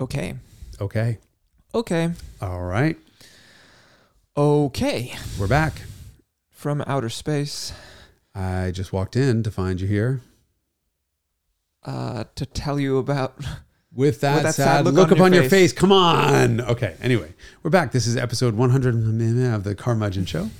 [0.00, 0.34] Okay.
[0.80, 1.18] Okay.
[1.74, 2.10] Okay.
[2.40, 2.96] All right.
[4.36, 5.14] Okay.
[5.38, 5.82] We're back.
[6.50, 7.72] From outer space
[8.34, 10.20] I just walked in to find you here
[11.84, 13.38] uh, to tell you about.
[13.94, 15.72] with that, that sad, sad look, look on upon your your face.
[15.72, 16.60] Come on.
[16.60, 16.96] Okay.
[17.00, 17.32] Anyway,
[17.62, 17.92] we're back.
[17.92, 18.94] This is episode 100
[19.54, 20.50] of the Carmudgeon Show.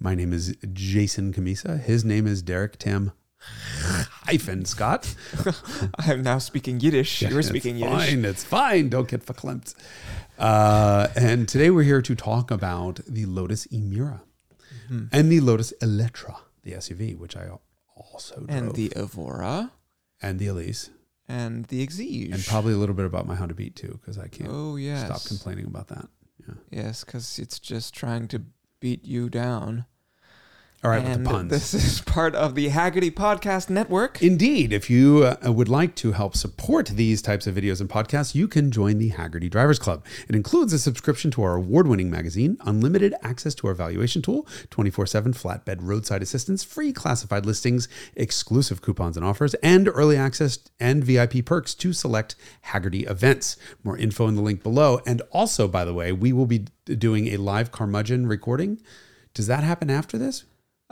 [0.00, 1.78] My name is Jason Cammisa.
[1.78, 3.12] His name is Derek Tam
[4.26, 5.14] hyphen Scott.
[5.98, 7.22] I am now speaking Yiddish.
[7.22, 8.08] you were speaking Yiddish.
[8.10, 8.88] Fine, it's fine.
[8.88, 9.74] Don't get verklempt.
[10.38, 14.20] Uh, and today we're here to talk about the Lotus Emira
[14.90, 15.08] Mhm.
[15.12, 17.48] and the Lotus Electra, the SUV, which I
[17.96, 19.72] also drove, And the Evora
[20.20, 20.90] and the Elise,
[21.28, 22.32] and the Exige.
[22.32, 25.04] and probably a little bit about my Honda Beat too, because I can't Oh, yes.
[25.06, 26.08] stop complaining about that.
[26.46, 26.54] Yeah.
[26.70, 28.42] Yes, because it's just trying to
[28.80, 29.84] beat you down.
[30.84, 31.50] All right, and with the puns.
[31.50, 34.20] this is part of the Hagerty Podcast Network.
[34.20, 38.34] Indeed, if you uh, would like to help support these types of videos and podcasts,
[38.34, 40.04] you can join the Hagerty Drivers Club.
[40.28, 44.44] It includes a subscription to our award winning magazine, unlimited access to our valuation tool,
[44.70, 47.86] 24 7 flatbed roadside assistance, free classified listings,
[48.16, 52.34] exclusive coupons and offers, and early access and VIP perks to select
[52.66, 53.56] Hagerty events.
[53.84, 55.00] More info in the link below.
[55.06, 58.80] And also, by the way, we will be doing a live Carmudgeon recording.
[59.32, 60.42] Does that happen after this?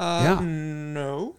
[0.00, 0.40] Uh, Yeah.
[0.46, 1.36] No.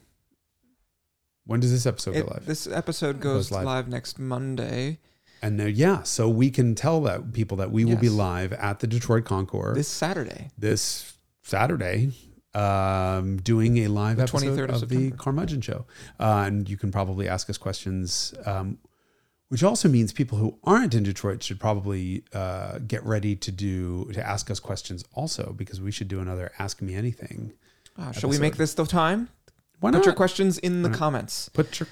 [1.45, 2.45] When does this episode It- go live?
[2.45, 3.65] this episode Goes goes live.
[3.65, 3.87] live.
[3.87, 4.99] next Monday.
[5.41, 8.79] And uh, yeah, so we can tell that people that we will be live at
[8.79, 10.49] the Detroit Concours This Saturday.
[10.55, 12.11] this Saturday,
[12.53, 15.11] um, doing a live The episode 23rd of of the.
[15.11, 15.87] Carmudgeon Show,
[16.19, 18.35] uh, and you can probably ask us questions.
[18.45, 18.77] Um,
[19.47, 24.05] which also means people who aren't in Detroit should probably uh, get ready to do
[24.13, 27.51] to ask us questions also because we should do another Ask Me Anything.
[28.01, 29.29] Ah, shall we make this the time?
[29.79, 30.05] Why Put not?
[30.05, 30.99] your questions in the Why not?
[30.99, 31.49] comments.
[31.49, 31.87] put your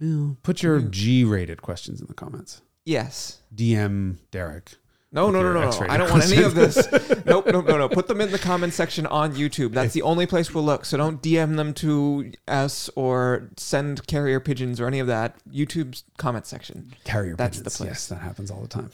[0.00, 0.80] well, put your.
[0.80, 2.62] G-rated questions in the comments.
[2.84, 3.40] Yes.
[3.54, 4.72] DM Derek.
[5.12, 5.86] No, no, no, no, no.
[5.88, 6.86] I don't want any of this.
[6.86, 7.24] questions.
[7.26, 7.88] nope, nope, no, no.
[7.88, 9.72] Put them in the comment section on YouTube.
[9.72, 10.84] That's the only place we'll look.
[10.84, 15.34] So don't DM them to us or send carrier pigeons or any of that.
[15.52, 16.94] YouTube's comment section.
[17.04, 17.88] Carrier That's the place.
[17.88, 18.90] Yes, that happens all the time.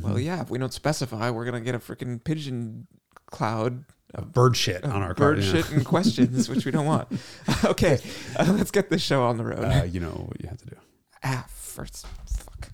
[0.00, 0.24] Well, Mhm.
[0.24, 2.86] yeah, if we don't specify, we're going to get a freaking pigeon
[3.26, 3.84] cloud
[4.18, 5.52] Bird shit on our bird yeah.
[5.52, 7.08] shit and questions, which we don't want.
[7.64, 7.98] okay,
[8.36, 9.64] uh, let's get this show on the road.
[9.64, 10.76] Uh, you know what you have to do.
[11.22, 12.06] ah, first.
[12.26, 12.70] Fuck.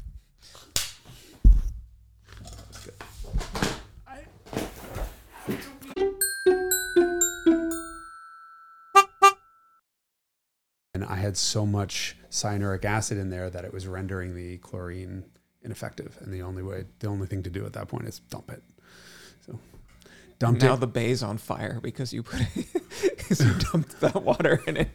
[10.94, 15.24] And I had so much cyanuric acid in there that it was rendering the chlorine
[15.60, 16.16] ineffective.
[16.22, 18.62] And the only way, the only thing to do at that point is dump it.
[19.44, 19.58] So
[20.38, 20.80] dumped now it.
[20.80, 22.40] the bay's on fire because you put
[23.00, 24.88] because you dumped that water in it.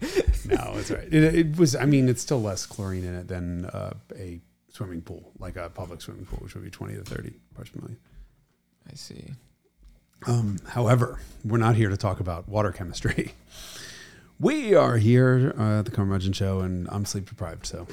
[0.46, 1.08] no, it's right.
[1.12, 1.76] It, it was.
[1.76, 5.70] I mean, it's still less chlorine in it than uh, a swimming pool, like a
[5.70, 8.00] public swimming pool, which would be twenty to thirty parts per million.
[8.90, 9.26] I see.
[10.28, 13.34] Um, however, we're not here to talk about water chemistry.
[14.40, 17.86] We are here uh, at the Carmudgeon Show, and I'm sleep deprived, so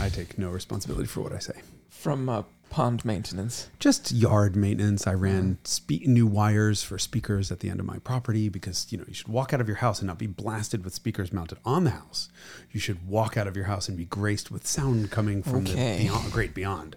[0.00, 1.60] I take no responsibility for what I say.
[1.88, 3.68] From uh, pond maintenance.
[3.78, 5.06] Just yard maintenance.
[5.06, 8.98] I ran spe- new wires for speakers at the end of my property because you
[8.98, 11.58] know you should walk out of your house and not be blasted with speakers mounted
[11.64, 12.28] on the house.
[12.72, 15.98] You should walk out of your house and be graced with sound coming from Okay.
[15.98, 16.96] the beyond, great beyond.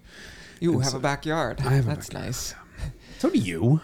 [0.60, 1.62] You And have so- a backyard.
[1.62, 2.26] I have a That's backyard.
[2.26, 2.56] nice.
[3.20, 3.82] So do you.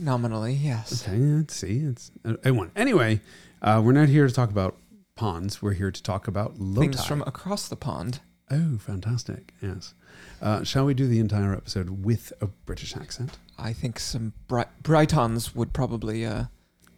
[0.00, 1.06] Nominally, yes.
[1.06, 1.78] Okay, let's see.
[1.78, 2.10] It's
[2.44, 2.70] a one.
[2.76, 3.20] Anyway,
[3.60, 4.76] uh, we're not here to talk about
[5.14, 5.60] ponds.
[5.62, 8.20] We're here to talk about low Things from across the pond.
[8.50, 9.52] oh, fantastic!
[9.62, 9.94] Yes.
[10.40, 13.38] Uh, shall we do the entire episode with a British accent?
[13.58, 16.44] I think some Bri- Brightons would probably uh,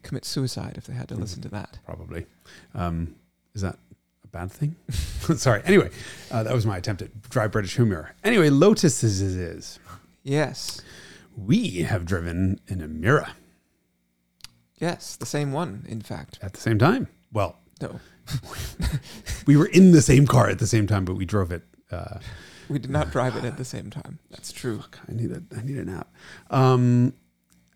[0.03, 1.79] commit suicide if they had to listen to that.
[1.85, 2.27] Probably.
[2.75, 3.17] Um,
[3.55, 3.79] is that
[4.25, 4.77] a bad thing?
[4.91, 5.63] Sorry.
[5.65, 5.91] Anyway,
[6.31, 8.13] uh, that was my attempt at dry British humor.
[8.25, 9.79] Anyway, Lotus is, is, is.
[10.23, 10.81] Yes.
[11.37, 13.31] We have driven in an Emira
[14.79, 16.39] Yes, the same one, in fact.
[16.43, 17.09] at the same time.
[17.33, 18.01] Well, No,
[19.47, 21.63] we were in the same car at the same time, but we drove it.
[21.91, 22.19] Uh,
[22.69, 24.19] we did not drive it at the same time.
[24.31, 24.79] That's true.
[24.81, 26.13] Fuck, I need a I need a nap.
[26.51, 27.15] Um,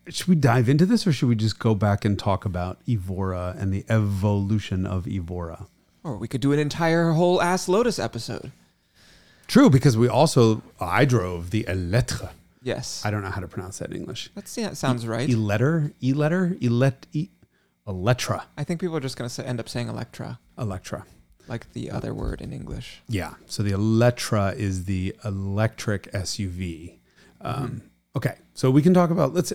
[0.07, 3.55] should we dive into this, or should we just go back and talk about Evora
[3.57, 5.67] and the evolution of Evora?
[6.03, 8.51] Or we could do an entire whole Ass Lotus episode.
[9.47, 12.29] True, because we also I drove the Eletre.
[12.61, 13.03] Yes.
[13.05, 14.29] I don't know how to pronounce that in English.
[14.35, 15.29] That's, yeah, that sounds right.
[15.29, 17.29] Eletter, Eletter, Elet, e,
[17.87, 21.05] Elettra, I think people are just going to end up saying Electra, Electra.
[21.49, 23.01] Like the other word in English.
[23.09, 23.33] Yeah.
[23.47, 26.97] So the Electra is the electric SUV.
[27.41, 27.81] Um,
[28.15, 29.53] Okay, so we can talk about let's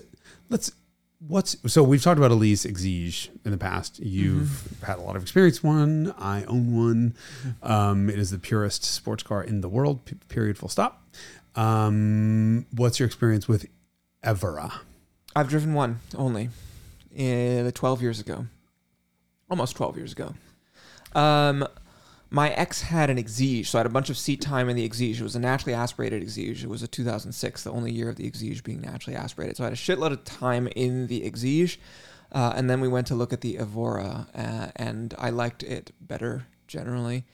[0.49, 0.71] let's
[1.27, 3.99] what's so we've talked about Elise Exige in the past.
[3.99, 6.13] You've had a lot of experience with one.
[6.17, 7.15] I own one.
[7.61, 10.05] Um, it is the purest sports car in the world.
[10.05, 10.57] p- Period.
[10.57, 11.03] Full stop.
[11.55, 13.65] Um, what's your experience with
[14.23, 14.71] Evora?
[15.35, 16.49] I've driven one only,
[17.19, 18.47] uh, 12 years ago,
[19.49, 20.33] almost 12 years ago.
[21.13, 21.67] Um,
[22.29, 24.87] my ex had an Exige, so I had a bunch of seat time in the
[24.87, 25.15] Exige.
[25.15, 26.63] It was a naturally aspirated Exige.
[26.63, 29.57] It was a 2006, the only year of the Exige being naturally aspirated.
[29.57, 31.77] So I had a shitload of time in the Exige,
[32.31, 35.91] uh, and then we went to look at the Evora, uh, and I liked it
[36.01, 37.25] better generally.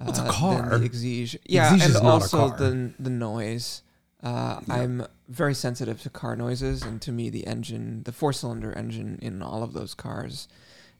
[0.00, 0.78] Uh, it's a than car.
[0.78, 3.82] The Exige, yeah, Exige and is not a also the the noise.
[4.22, 4.74] Uh, Yeah.
[4.74, 9.18] I'm very sensitive to car noises, and to me, the engine, the four cylinder engine
[9.20, 10.46] in all of those cars,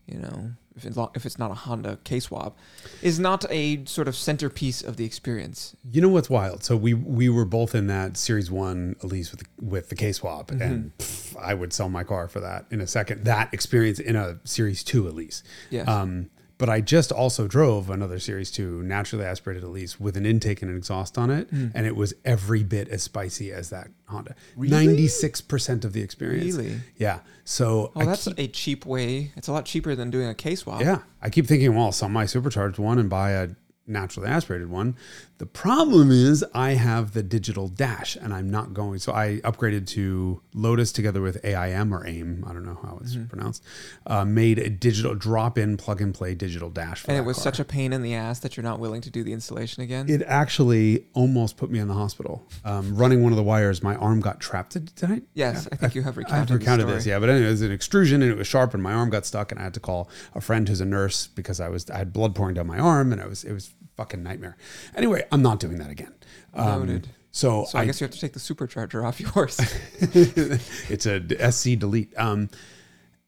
[0.07, 2.57] you know, if it's, if it's not a Honda K swap,
[3.03, 5.77] is not a sort of centerpiece of the experience.
[5.91, 6.65] You know what's wild?
[6.65, 10.51] So we we were both in that Series One, Elise with with the K swap,
[10.51, 13.25] and pff, I would sell my car for that in a second.
[13.25, 15.43] That experience in a Series Two, Elise.
[15.71, 15.89] Yes.
[15.89, 16.31] Um,
[16.63, 20.71] but I just also drove another Series 2 naturally aspirated Elise with an intake and
[20.71, 21.51] an exhaust on it.
[21.51, 21.71] Hmm.
[21.75, 24.37] And it was every bit as spicy as that Honda.
[24.55, 24.87] Really?
[24.87, 26.55] 96% of the experience.
[26.55, 26.79] Really?
[26.97, 27.19] Yeah.
[27.43, 29.33] So Oh, I that's keep, a cheap way.
[29.35, 30.83] It's a lot cheaper than doing a K swap.
[30.83, 33.49] yeah, I keep thinking, well, I'll sell my supercharged one and buy a
[33.89, 34.95] naturally aspirated one.
[35.43, 39.01] The problem is I have the digital dash and I'm not going.
[39.01, 42.45] So I upgraded to Lotus together with AIM or AIM.
[42.47, 43.65] I don't know how it's pronounced.
[44.07, 47.01] Uh, made a digital drop in plug and play digital dash.
[47.01, 47.43] For And it was car.
[47.43, 50.09] such a pain in the ass that you're not willing to do the installation again.
[50.09, 52.47] It actually almost put me in the hospital.
[52.65, 54.75] Um, running one of the wires, my arm got trapped.
[54.75, 55.23] Did, did I?
[55.35, 57.19] yes, I think you have I've recounted, recounted this, yeah.
[57.19, 59.51] But anyway, it was an extrusion and it was sharp, and my arm got stuck,
[59.51, 62.13] and I had to call a friend who's a nurse because I was I had
[62.13, 64.57] blood pouring down my arm, and I was it was fucking nightmare.
[64.97, 66.13] Anyway, I'm not doing that again.
[66.55, 67.09] Um, Noted.
[67.31, 69.59] So, So I, guess you have to take the supercharger off yours.
[70.03, 72.13] it's a SC delete.
[72.19, 72.51] Um,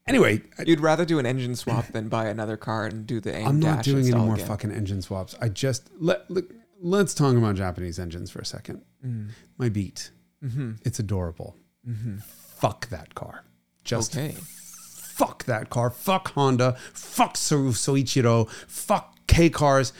[0.07, 3.47] anyway, You'd rather do an engine swap than buy another car and do the AIM
[3.47, 4.47] I'm not doing any more again.
[4.47, 5.35] fucking engine swaps.
[5.41, 6.51] I just let look.
[6.81, 8.81] Let's talk about Japanese engines for a second.
[9.05, 9.29] Mm.
[9.57, 10.11] My Beat,
[10.43, 10.73] Mm-hmm.
[10.83, 11.55] it's adorable.
[11.87, 12.17] Mm-hmm.
[12.17, 13.43] Fuck that car.
[13.83, 14.35] Just Okay.
[14.37, 15.89] fuck that car.
[15.89, 16.73] Fuck Honda.
[16.93, 18.49] Fuck Soichiro.
[18.67, 19.93] Fuck K cars.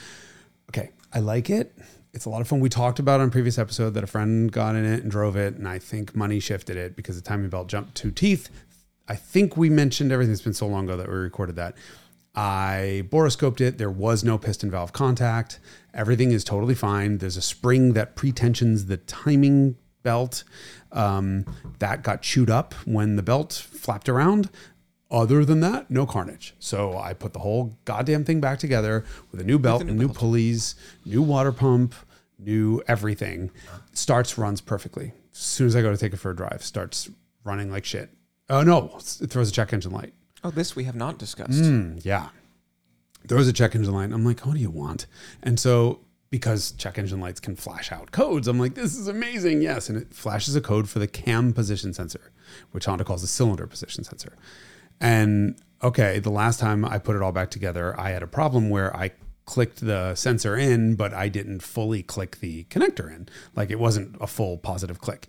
[1.16, 1.74] I like it.
[2.12, 2.60] It's a lot of fun.
[2.60, 5.54] We talked about on previous episode that a friend got in it and drove it,
[5.54, 8.50] and I think money shifted it because the timing belt jumped two teeth.
[9.08, 10.34] I think we mentioned everything.
[10.34, 11.74] It's been so long ago that we recorded that.
[12.34, 13.78] I borescoped it.
[13.78, 15.58] There was no piston valve contact.
[15.94, 17.16] Everything is totally fine.
[17.16, 20.44] There's a spring that pretensions the timing belt.
[20.92, 21.46] Um,
[21.78, 24.50] that got chewed up when the belt flapped around.
[25.10, 26.54] Other than that, no carnage.
[26.58, 30.08] So I put the whole goddamn thing back together with a new belt, new new
[30.08, 30.18] belt.
[30.18, 30.74] pulleys,
[31.04, 31.94] new water pump,
[32.38, 33.50] new everything.
[33.92, 35.12] Starts, runs perfectly.
[35.32, 37.08] As soon as I go to take it for a drive, starts
[37.44, 38.10] running like shit.
[38.48, 40.12] Oh no, it throws a check engine light.
[40.42, 41.62] Oh, this we have not discussed.
[41.62, 42.28] Mm, yeah.
[43.28, 44.12] Throws a check engine light.
[44.12, 45.06] I'm like, what do you want?
[45.42, 46.00] And so
[46.30, 49.62] because check engine lights can flash out codes, I'm like, this is amazing.
[49.62, 49.88] Yes.
[49.88, 52.32] And it flashes a code for the cam position sensor,
[52.72, 54.36] which Honda calls the cylinder position sensor.
[55.00, 58.70] And okay, the last time I put it all back together, I had a problem
[58.70, 59.12] where I
[59.44, 63.28] clicked the sensor in, but I didn't fully click the connector in.
[63.54, 65.28] Like it wasn't a full positive click.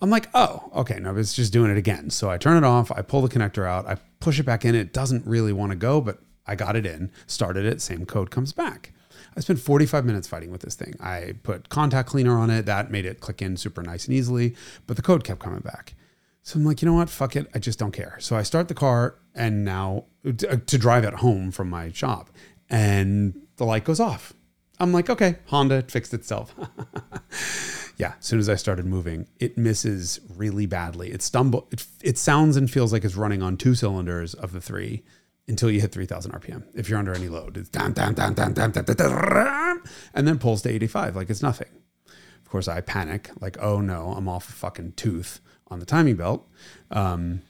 [0.00, 2.10] I'm like, oh, okay, no, it's just doing it again.
[2.10, 4.74] So I turn it off, I pull the connector out, I push it back in.
[4.74, 8.32] It doesn't really want to go, but I got it in, started it, same code
[8.32, 8.92] comes back.
[9.36, 10.94] I spent 45 minutes fighting with this thing.
[11.00, 14.56] I put contact cleaner on it, that made it click in super nice and easily,
[14.88, 15.94] but the code kept coming back.
[16.42, 17.08] So I'm like, you know what?
[17.08, 17.48] Fuck it.
[17.54, 18.16] I just don't care.
[18.20, 22.30] So I start the car and now uh, to drive it home from my shop
[22.68, 24.32] and the light goes off.
[24.80, 26.54] I'm like, okay, Honda fixed itself.
[27.96, 31.12] yeah, as soon as I started moving, it misses really badly.
[31.12, 34.60] It stumble it, it sounds and feels like it's running on two cylinders of the
[34.60, 35.04] three
[35.46, 36.64] until you hit 3000 RPM.
[36.74, 39.82] If you're under any load, it's down, down, down, down, down, down, down,
[40.14, 41.68] and then pulls to 85 like it's nothing.
[42.06, 45.40] Of course, I panic like, oh no, I'm off a fucking tooth
[45.72, 46.46] on the timing belt.
[46.90, 47.42] Um,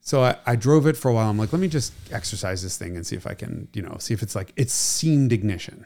[0.00, 1.28] so I, I drove it for a while.
[1.28, 3.96] I'm like, let me just exercise this thing and see if I can, you know,
[3.98, 5.84] see if it's like, it seemed ignition.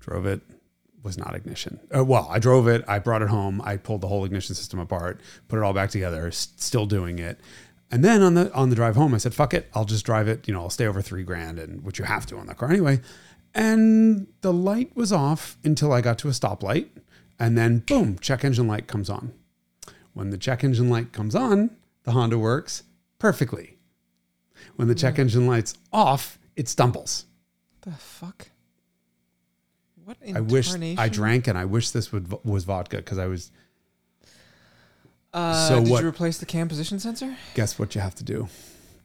[0.00, 0.40] Drove it,
[1.02, 1.80] was not ignition.
[1.94, 4.78] Uh, well, I drove it, I brought it home, I pulled the whole ignition system
[4.78, 7.40] apart, put it all back together, s- still doing it.
[7.90, 10.28] And then on the on the drive home, I said, "Fuck it, I'll just drive
[10.28, 10.46] it.
[10.46, 12.70] You know, I'll stay over three grand, and which you have to on that car
[12.70, 13.00] anyway."
[13.54, 16.88] And the light was off until I got to a stoplight,
[17.38, 19.32] and then boom, check engine light comes on.
[20.18, 21.70] When the check engine light comes on,
[22.02, 22.82] the Honda works
[23.20, 23.78] perfectly.
[24.74, 27.26] When the check engine light's off, it stumbles.
[27.82, 28.50] The fuck?
[30.04, 33.52] What I wish I drank, and I wish this would was vodka because I was.
[35.32, 37.36] Uh, So did what- you replace the cam position sensor?
[37.54, 38.48] Guess what you have to do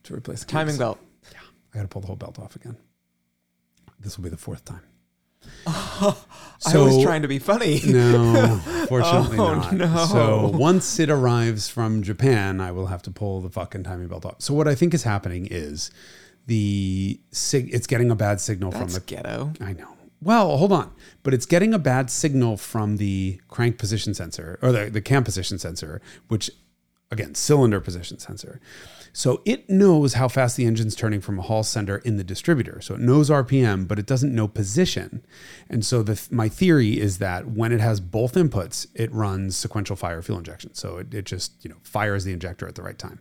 [0.05, 0.97] to replace the Timing belt.
[1.31, 2.77] I got to pull the whole belt off again.
[3.99, 4.81] This will be the fourth time.
[6.65, 7.81] I was trying to be funny.
[7.85, 8.57] No,
[8.87, 9.73] fortunately Oh, not.
[9.73, 10.05] no.
[10.05, 14.25] So once it arrives from Japan, I will have to pull the fucking timing belt
[14.25, 14.35] off.
[14.39, 15.91] So what I think is happening is
[16.45, 19.53] the sig- it's getting a bad signal That's from the ghetto.
[19.61, 19.89] I know.
[20.21, 20.93] Well, hold on.
[21.21, 25.23] But it's getting a bad signal from the crank position sensor or the, the cam
[25.25, 26.49] position sensor, which
[27.11, 28.61] again, cylinder position sensor.
[29.13, 32.81] So it knows how fast the engine's turning from a hall sender in the distributor.
[32.81, 35.23] So it knows RPM, but it doesn't know position.
[35.69, 39.95] And so the, my theory is that when it has both inputs, it runs sequential
[39.95, 40.73] fire fuel injection.
[40.73, 43.19] So it, it just, you know, fires the injector at the right time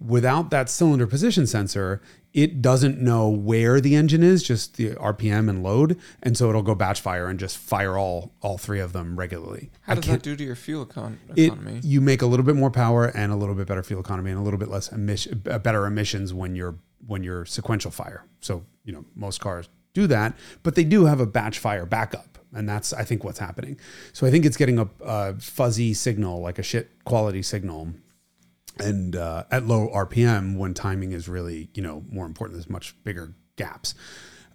[0.00, 5.50] without that cylinder position sensor, it doesn't know where the engine is, just the RPM
[5.50, 8.92] and load, and so it'll go batch fire and just fire all all three of
[8.92, 9.70] them regularly.
[9.82, 11.80] How does that do to your fuel econ- it, economy?
[11.82, 14.40] you make a little bit more power and a little bit better fuel economy and
[14.40, 18.24] a little bit less emission, better emissions when you're when you're sequential fire.
[18.40, 22.38] So you know most cars do that, but they do have a batch fire backup,
[22.54, 23.78] and that's I think what's happening.
[24.14, 27.92] So I think it's getting a, a fuzzy signal, like a shit quality signal,
[28.82, 32.56] and uh, at low RPM when timing is really you know more important.
[32.58, 33.94] There's much bigger gaps,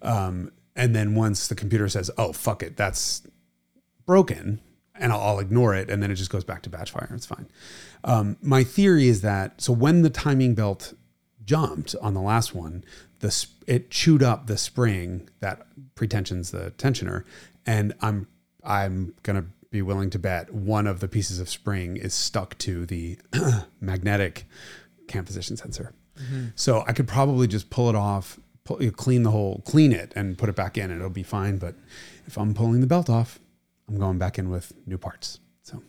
[0.02, 3.24] um, and then once the computer says, "Oh fuck it, that's
[4.06, 4.62] broken,"
[4.96, 7.10] and I'll, I'll ignore it, and then it just goes back to batch fire.
[7.14, 7.48] It's fine.
[8.04, 10.94] Um, my theory is that so when the timing belt
[11.46, 12.84] jumped on the last one,
[13.20, 15.66] the sp- it chewed up the spring that
[15.96, 17.24] pretensions the tensioner,
[17.66, 18.28] and I'm
[18.64, 19.46] I'm gonna
[19.78, 23.18] be willing to bet one of the pieces of spring is stuck to the
[23.80, 24.46] magnetic
[25.08, 25.94] cam position sensor.
[26.56, 30.36] So I could probably just pull it off, pull, clean the whole, clean it, and
[30.36, 31.58] put it back in, and it'll be fine.
[31.60, 31.76] But
[32.26, 33.38] if I'm pulling the belt off,
[33.88, 35.40] I'm going back in with new parts.
[35.62, 35.84] So,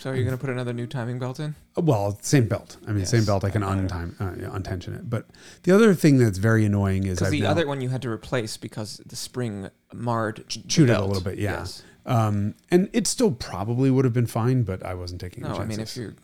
[0.00, 1.54] so are you going to put another new timing belt in?
[1.78, 2.76] uh, well, same belt.
[2.86, 3.42] I mean, Yes, same belt.
[3.42, 5.08] I can untime, uh, untension it.
[5.08, 5.28] But
[5.62, 8.58] the other thing that's very annoying is the now- other one you had to replace
[8.58, 11.38] because the spring marred the chewed it a little bit.
[11.38, 11.60] Yeah.
[11.60, 11.82] Yes.
[12.06, 15.42] Um, and it still probably would have been fine, but I wasn't taking.
[15.42, 15.96] No, any I mean chances.
[15.96, 16.14] if you're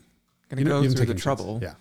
[0.49, 1.23] going to go through the taken chances.
[1.23, 1.73] trouble, Yeah.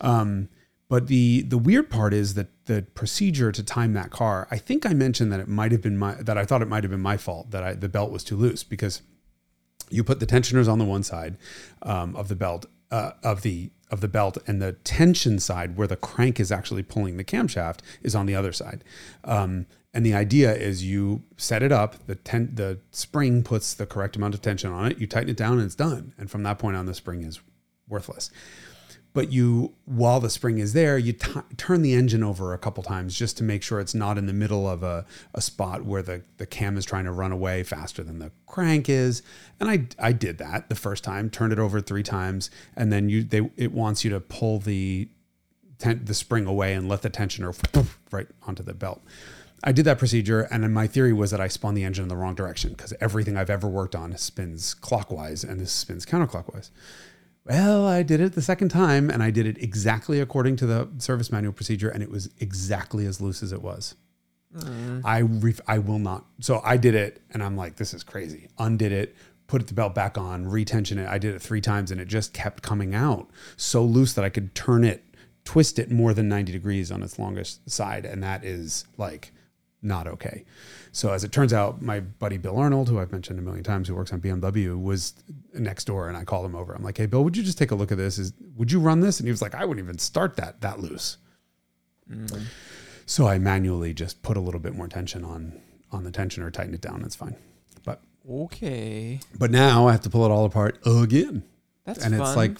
[0.00, 0.48] Um,
[0.90, 4.48] but the the weird part is that the procedure to time that car.
[4.50, 6.82] I think I mentioned that it might have been my that I thought it might
[6.82, 9.00] have been my fault that I, the belt was too loose because
[9.88, 11.36] you put the tensioners on the one side
[11.82, 15.86] um, of the belt uh, of the of the belt and the tension side where
[15.86, 18.82] the crank is actually pulling the camshaft is on the other side
[19.24, 23.86] um, and the idea is you set it up the ten, the spring puts the
[23.86, 26.12] correct amount of tension on it you tighten it down and it's done.
[26.16, 27.40] And from that point on the spring is
[27.88, 28.30] worthless.
[29.12, 32.84] But you while the spring is there you t- turn the engine over a couple
[32.84, 35.04] times just to make sure it's not in the middle of a,
[35.34, 38.88] a spot where the, the cam is trying to run away faster than the crank
[38.88, 39.24] is.
[39.58, 43.08] And I, I did that the first time turned it over three times and then
[43.08, 45.08] you they it wants you to pull the
[45.78, 47.52] ten, the spring away and let the tensioner
[48.12, 49.02] right onto the belt
[49.62, 52.08] I did that procedure, and then my theory was that I spun the engine in
[52.08, 56.70] the wrong direction because everything I've ever worked on spins clockwise and this spins counterclockwise.
[57.44, 60.88] Well, I did it the second time, and I did it exactly according to the
[60.98, 63.96] service manual procedure, and it was exactly as loose as it was.
[64.56, 65.02] Mm.
[65.04, 66.26] I ref- I will not.
[66.40, 68.48] So I did it, and I'm like, this is crazy.
[68.58, 71.08] Undid it, put the belt back on, retension it.
[71.08, 74.28] I did it three times, and it just kept coming out so loose that I
[74.28, 75.04] could turn it,
[75.44, 79.32] twist it more than 90 degrees on its longest side, and that is like
[79.82, 80.44] not okay.
[80.92, 83.88] So as it turns out, my buddy Bill Arnold, who I've mentioned a million times,
[83.88, 85.14] who works on BMW, was
[85.54, 86.74] next door, and I called him over.
[86.74, 88.18] I'm like, "Hey, Bill, would you just take a look at this?
[88.18, 90.80] Is would you run this?" And he was like, "I wouldn't even start that that
[90.80, 91.16] loose."
[92.10, 92.42] Mm.
[93.06, 95.60] So I manually just put a little bit more tension on
[95.92, 97.02] on the tensioner, tighten it down.
[97.04, 97.36] It's fine.
[97.84, 101.42] But Okay, but now I have to pull it all apart again,
[101.84, 102.26] that's and fun.
[102.26, 102.58] it's like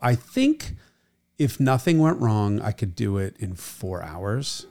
[0.00, 0.72] I think
[1.38, 4.66] if nothing went wrong, I could do it in four hours.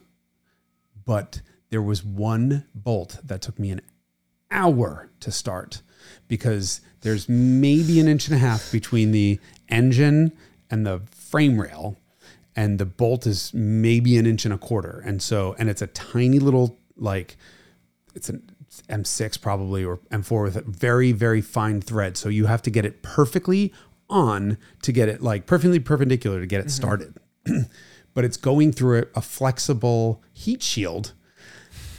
[1.06, 1.42] But
[1.72, 3.82] there was one bolt that took me an
[4.52, 5.82] hour to start
[6.28, 10.34] because there's maybe an inch and a half between the engine
[10.70, 11.98] and the frame rail
[12.56, 15.02] and the bolt is maybe an inch and a quarter.
[15.06, 17.38] And so and it's a tiny little like
[18.14, 18.44] it's an
[18.90, 22.18] M6 probably or M4 with a very very fine thread.
[22.18, 23.74] So you have to get it perfectly
[24.10, 26.70] on to get it like perfectly perpendicular to get it mm-hmm.
[26.70, 27.18] started.
[28.14, 31.14] But it's going through a, a flexible heat shield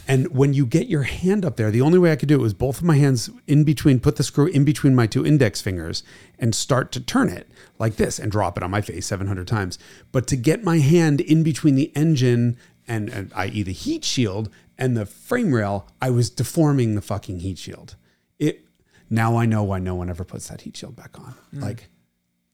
[0.07, 2.41] and when you get your hand up there, the only way I could do it
[2.41, 5.61] was both of my hands in between, put the screw in between my two index
[5.61, 6.03] fingers
[6.37, 7.47] and start to turn it
[7.79, 9.79] like this and drop it on my face 700 times.
[10.11, 12.57] But to get my hand in between the engine
[12.87, 13.63] and, and i.e.
[13.63, 17.95] the heat shield and the frame rail, I was deforming the fucking heat shield.
[18.39, 18.65] It
[19.09, 21.33] now I know why no one ever puts that heat shield back on.
[21.51, 21.59] Hmm.
[21.61, 21.89] Like,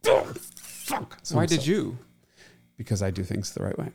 [0.05, 1.17] oh, fuck.
[1.23, 1.97] So Why did so- you?
[2.77, 3.91] Because I do things the right way.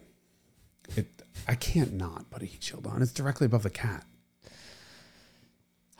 [0.96, 1.06] It
[1.46, 3.02] I can't not put a heat shield on.
[3.02, 4.04] It's directly above the cat.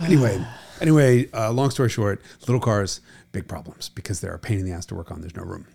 [0.01, 0.45] Anyway,
[0.81, 3.01] anyway, uh, long story short, little cars,
[3.31, 5.21] big problems because they're a pain in the ass to work on.
[5.21, 5.69] There's no room.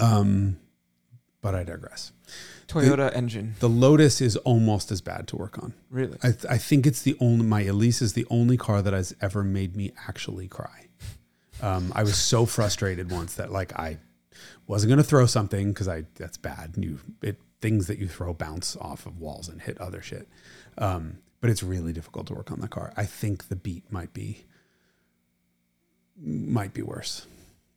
[0.00, 0.58] Um,
[1.40, 2.12] but I digress.
[2.66, 3.54] Toyota engine.
[3.60, 5.72] The Lotus is almost as bad to work on.
[5.88, 6.18] Really?
[6.22, 9.14] I, th- I think it's the only my Elise is the only car that has
[9.20, 10.88] ever made me actually cry.
[11.62, 13.98] Um, I was so frustrated once that like I
[14.66, 16.74] wasn't gonna throw something because I that's bad.
[16.76, 20.28] You it things that you throw bounce off of walls and hit other shit.
[20.78, 22.92] Um, but it's really difficult to work on the car.
[22.96, 24.44] I think the beat might be
[26.20, 27.26] might be worse.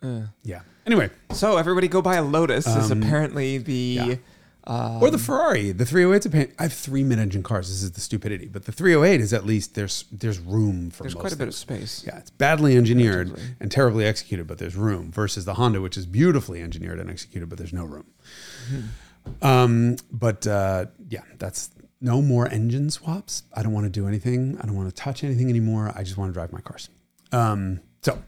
[0.02, 0.62] Uh, Yeah.
[0.86, 2.66] Anyway, so everybody go buy a Lotus.
[2.66, 3.74] is Um, apparently the.
[4.08, 4.16] yeah.
[4.64, 6.54] Uh, or the Ferrari, the 308's a pain.
[6.60, 7.68] I have three mid-engine cars.
[7.70, 11.16] This is the stupidity, but the 308 is at least there's there's room for there's
[11.16, 12.04] quite a bit of space.
[12.06, 15.12] Yeah, it's badly engineered and terribly executed, but there's room.
[15.12, 18.06] Versus the Honda, which is beautifully engineered and executed, but there's no room.
[19.42, 23.44] Um, but uh, yeah, that's no more engine swaps.
[23.54, 24.58] I don't want to do anything.
[24.62, 25.92] I don't want to touch anything anymore.
[25.96, 26.90] I just want to drive my cars.
[27.32, 28.22] Um, so,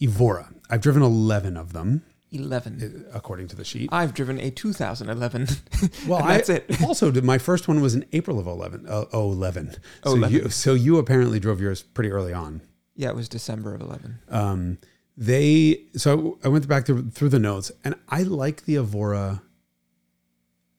[0.00, 2.02] Evora, I've driven 11 of them,
[2.32, 3.06] 11.
[3.12, 3.88] uh, according to the sheet.
[3.92, 5.48] I've driven a 2011.
[6.06, 6.82] Well, and I, that's it.
[6.84, 9.72] also did my first one was in April of 11, uh, 011.
[10.04, 10.32] So 11.
[10.32, 12.62] you, so you apparently drove yours pretty early on.
[12.94, 14.18] yeah, it was December of 11.
[14.28, 14.78] Um,
[15.20, 19.42] they so I went back through, through the notes, and I like the Evora.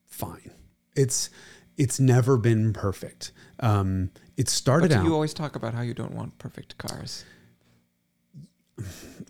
[0.08, 0.52] Fine,
[0.96, 1.30] it's
[1.78, 3.32] it's never been perfect.
[3.60, 7.24] Um, it started But out you always talk about how you don't want perfect cars.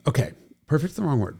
[0.07, 0.31] okay.
[0.65, 1.37] Perfect, the wrong word.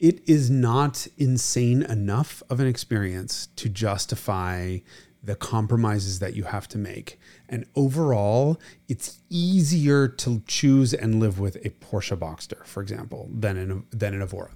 [0.00, 4.78] It is not insane enough of an experience to justify
[5.22, 7.20] the compromises that you have to make.
[7.48, 13.56] And overall, it's easier to choose and live with a Porsche Boxster, for example, than
[13.56, 14.50] in a, than an Evora.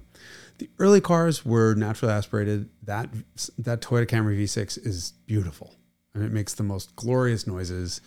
[0.57, 2.69] The early cars were naturally aspirated.
[2.83, 3.09] That
[3.57, 5.75] that Toyota Camry V6 is beautiful,
[6.13, 8.01] and it makes the most glorious noises.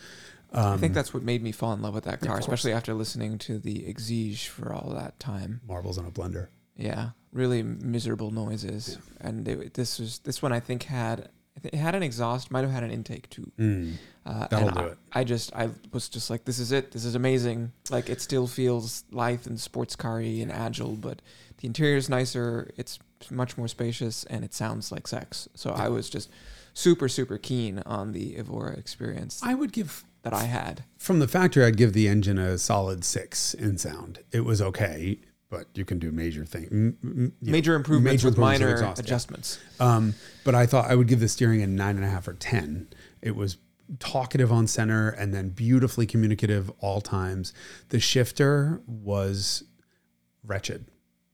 [0.53, 2.95] Um, I think that's what made me fall in love with that car, especially after
[2.95, 5.61] listening to the Exige for all that time.
[5.67, 6.49] marbles on a blender.
[6.77, 8.99] Yeah, really miserable noises.
[9.21, 11.29] And they, this was this one I think had
[11.63, 13.51] it had an exhaust, might have had an intake too.
[13.59, 13.95] Mm,
[14.27, 14.99] Uh, That'll do I, it.
[15.13, 16.93] I just I was just like, this is it.
[16.93, 17.73] This is amazing.
[17.91, 21.21] Like it still feels lithe and sports car-y and agile, but
[21.59, 22.71] the interior is nicer.
[22.77, 22.99] It's
[23.31, 25.49] much more spacious and it sounds like sex.
[25.55, 26.29] So I was just
[26.75, 30.85] super super keen on the Evora experience I would give that I had.
[30.99, 34.21] from the factory, I'd give the engine a solid six in sound.
[34.33, 35.19] It was okay,
[35.55, 36.97] but you can do major things.
[37.41, 39.61] Major improvements major with improvements minor adjustments.
[39.79, 42.33] Um, but I thought I would give the steering a nine and a half or
[42.33, 42.89] ten.
[43.23, 43.59] It was
[44.01, 47.53] talkative on center and then beautifully communicative all times.
[47.91, 49.63] The shifter was
[50.43, 50.87] wretched.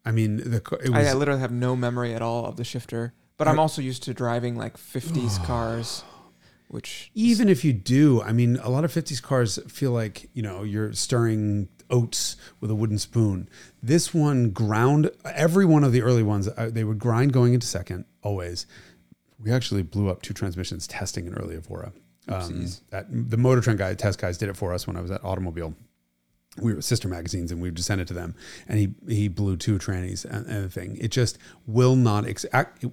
[0.05, 2.65] I mean, the it was I, I literally have no memory at all of the
[2.65, 6.05] shifter, but I'm also used to driving like 50s cars,
[6.69, 10.43] which even if you do, I mean, a lot of 50s cars feel like, you
[10.43, 13.49] know, you're stirring oats with a wooden spoon.
[13.83, 17.67] This one ground, every one of the early ones, uh, they would grind going into
[17.67, 18.67] second, always.
[19.39, 21.93] We actually blew up two transmissions testing an early Evora.
[22.29, 25.11] Um, that, the Motor Trend guy, test guys, did it for us when I was
[25.11, 25.75] at Automobile.
[26.59, 28.35] We were sister magazines and we would just send it to them.
[28.67, 30.97] And he he blew two trannies and, and the thing.
[31.01, 32.27] It just will not.
[32.27, 32.47] Ex-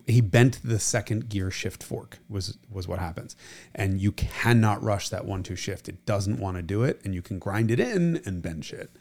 [0.06, 3.36] he bent the second gear shift fork was was what happens.
[3.74, 5.90] And you cannot rush that one two shift.
[5.90, 8.96] It doesn't want to do it, and you can grind it in and bend shit.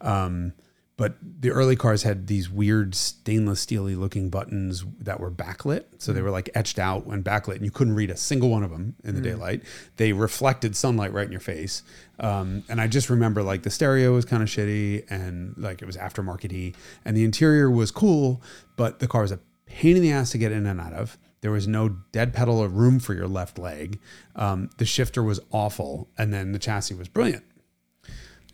[0.00, 0.54] Um,
[1.00, 5.86] but the early cars had these weird stainless steely looking buttons that were backlit.
[5.96, 8.62] So they were like etched out and backlit, and you couldn't read a single one
[8.62, 9.62] of them in the daylight.
[9.96, 11.82] They reflected sunlight right in your face.
[12.18, 15.86] Um, and I just remember like the stereo was kind of shitty and like it
[15.86, 18.42] was aftermarkety and the interior was cool,
[18.76, 21.16] but the car was a pain in the ass to get in and out of.
[21.40, 23.98] There was no dead pedal or room for your left leg.
[24.36, 27.44] Um, the shifter was awful, and then the chassis was brilliant,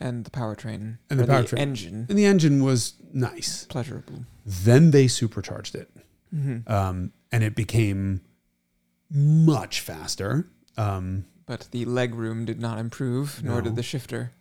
[0.00, 1.59] and the powertrain And the or powertrain.
[1.59, 3.64] engine and the engine was nice.
[3.64, 4.24] pleasurable.
[4.44, 5.90] Then they supercharged it,
[6.35, 6.70] Mm-hmm.
[6.72, 8.20] um, and it became
[9.11, 10.48] much faster.
[10.76, 14.32] Um, But the leg room did not improve, nor did the shifter.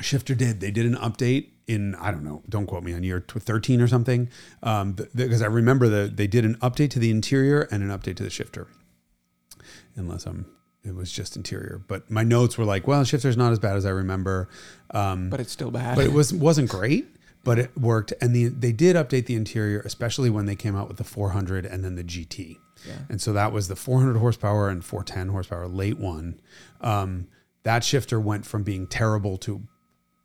[0.00, 0.60] Shifter did.
[0.60, 2.42] They did an update in I don't know.
[2.48, 4.28] Don't quote me on year thirteen or something,
[4.62, 8.16] um, because I remember that they did an update to the interior and an update
[8.16, 8.66] to the shifter.
[9.96, 10.46] Unless I'm,
[10.84, 11.80] it was just interior.
[11.86, 14.48] But my notes were like, well, shifter's not as bad as I remember.
[14.90, 15.96] Um, But it's still bad.
[15.96, 17.06] but it was wasn't great
[17.44, 20.88] but it worked and the, they did update the interior especially when they came out
[20.88, 22.94] with the 400 and then the gt yeah.
[23.10, 26.40] and so that was the 400 horsepower and 410 horsepower late one
[26.80, 27.26] um,
[27.62, 29.62] that shifter went from being terrible to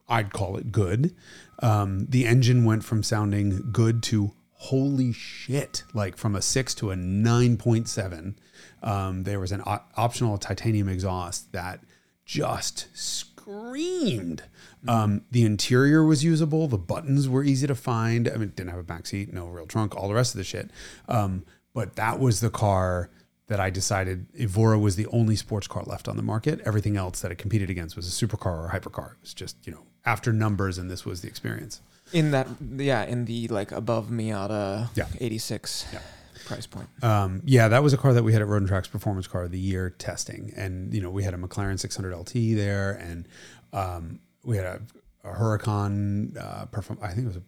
[0.07, 1.13] i'd call it good
[1.61, 6.91] um, the engine went from sounding good to holy shit like from a 6 to
[6.91, 8.35] a 9.7
[8.83, 11.81] um, there was an op- optional titanium exhaust that
[12.25, 14.43] just screamed.
[14.87, 16.67] Um, the interior was usable.
[16.67, 18.27] The buttons were easy to find.
[18.29, 20.37] I mean, it didn't have a back seat, no real trunk, all the rest of
[20.37, 20.69] the shit.
[21.07, 21.43] Um,
[21.73, 23.09] but that was the car
[23.47, 26.61] that I decided Evora was the only sports car left on the market.
[26.65, 29.11] Everything else that it competed against was a supercar or a hypercar.
[29.13, 31.81] It was just, you know, after numbers, and this was the experience.
[32.13, 35.05] In that, yeah, in the like above Miata Yeah.
[35.19, 35.99] 86 Yeah.
[36.49, 36.87] Price point.
[37.01, 39.43] Um, yeah, that was a car that we had at Road and Track's Performance Car
[39.43, 43.27] of the Year testing, and you know we had a McLaren 600 LT there, and
[43.71, 44.81] um, we had a,
[45.23, 46.35] a Huracan.
[46.37, 47.43] Uh, perform- I think it was a,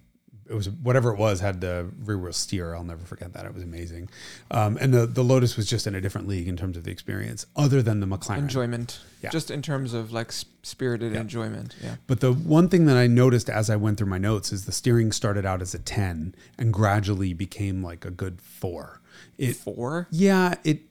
[0.51, 2.75] it was whatever it was had the rear wheel steer.
[2.75, 3.45] I'll never forget that.
[3.45, 4.09] It was amazing,
[4.51, 6.91] um, and the the Lotus was just in a different league in terms of the
[6.91, 8.37] experience, other than the McLaren.
[8.39, 8.99] Enjoyment.
[9.23, 9.29] Yeah.
[9.29, 10.31] Just in terms of like
[10.63, 11.21] spirited Yeah.
[11.21, 11.75] enjoyment.
[11.81, 11.95] Yeah.
[12.07, 14.71] But the one thing that I noticed as I went through my notes is the
[14.71, 19.01] steering started out as a 10 and gradually became like a good four.
[19.37, 20.07] It Four?
[20.11, 20.81] Yeah, it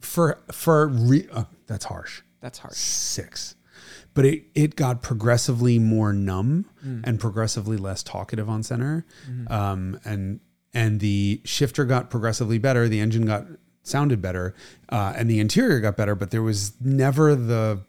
[0.00, 2.22] for for re, uh, that's harsh.
[2.40, 2.76] That's harsh.
[2.76, 3.54] Six,
[4.18, 6.64] but it it got progressively more numb
[7.04, 9.06] and progressively less talkative on center,
[9.46, 10.40] um, and
[10.74, 12.88] and the shifter got progressively better.
[12.88, 13.46] The engine got
[13.84, 14.56] sounded better,
[14.88, 16.16] uh, and the interior got better.
[16.16, 17.82] But there was never the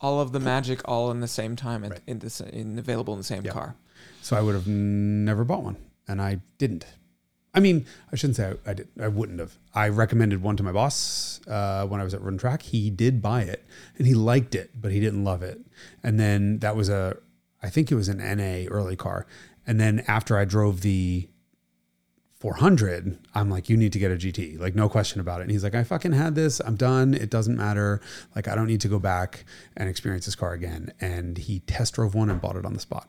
[0.00, 3.18] All of the magic all in the same time and in this in available in
[3.20, 3.52] the same Yeah.
[3.52, 3.76] car.
[4.20, 5.76] so I would have never bought one,
[6.08, 6.86] and I didn't.
[7.58, 8.88] I mean, I shouldn't say I, I did.
[9.00, 9.58] I wouldn't have.
[9.74, 12.62] I recommended one to my boss uh, when I was at Road and Track.
[12.62, 13.66] He did buy it,
[13.96, 15.58] and he liked it, but he didn't love it.
[16.04, 17.16] And then that was a,
[17.60, 19.26] I think it was an NA early car.
[19.66, 21.28] And then after I drove the
[22.40, 25.42] 400, I'm like, you need to get a GT, like no question about it.
[25.44, 26.60] And he's like, I fucking had this.
[26.60, 27.12] I'm done.
[27.14, 28.00] It doesn't matter.
[28.36, 29.44] Like I don't need to go back
[29.76, 30.92] and experience this car again.
[31.00, 33.08] And he test drove one and bought it on the spot.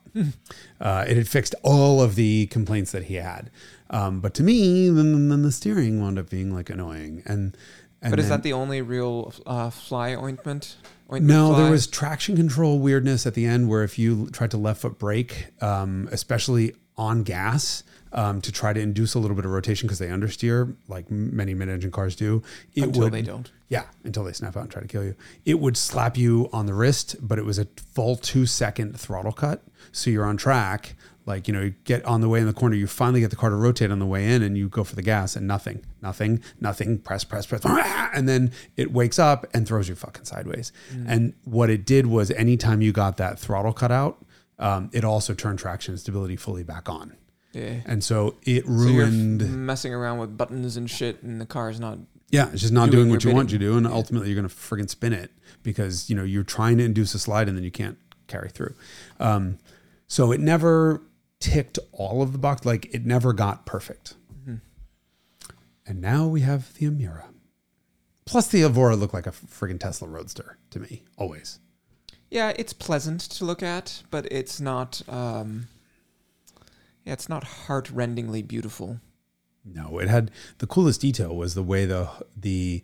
[0.82, 3.52] uh, it had fixed all of the complaints that he had.
[3.92, 7.22] Um, but to me, then, then the steering wound up being like annoying.
[7.28, 7.56] And,
[8.02, 10.76] and But is then- that the only real uh, fly ointment?
[11.12, 14.58] ointment no, there was traction control weirdness at the end where if you tried to
[14.58, 19.46] left foot brake, um, especially on gas, um, to try to induce a little bit
[19.46, 22.42] of rotation because they understeer, like many mid-engine cars do,
[22.76, 23.52] it until would they don't.
[23.68, 25.16] yeah, until they snap out and try to kill you.
[25.46, 29.32] It would slap you on the wrist, but it was a full two second throttle
[29.32, 29.64] cut.
[29.92, 30.96] So you're on track.
[31.26, 33.36] Like, you know, you get on the way in the corner, you finally get the
[33.36, 35.86] car to rotate on the way in and you go for the gas and nothing,
[36.02, 37.64] nothing, nothing, press, press, press.
[38.16, 40.72] And then it wakes up and throws you fucking sideways.
[41.08, 44.26] And what it did was anytime you got that throttle cut out,
[44.58, 47.16] um, it also turned traction and stability fully back on.
[47.54, 47.82] Yeah.
[47.86, 49.66] And so it So ruined.
[49.66, 51.98] messing around with buttons and shit, and the car's not.
[52.32, 54.36] Yeah, it's just not doing doing, what you want you to do, and ultimately you're
[54.40, 55.32] going to friggin' spin it
[55.64, 58.76] because you know you're trying to induce a slide and then you can't carry through.
[59.20, 59.58] Um,
[60.08, 61.02] so it never
[61.40, 64.14] ticked all of the box, like it never got perfect.
[65.88, 67.26] And now we have the Emira.
[68.26, 71.58] Plus, the Evora looked like a friggin' Tesla Roadster to me, always.
[72.30, 75.02] Yeah, it's pleasant to look at, but it's not.
[75.10, 75.68] Um,
[77.10, 79.00] yeah, it's not heart-rendingly beautiful.
[79.66, 82.84] No, it had the coolest detail was the way the the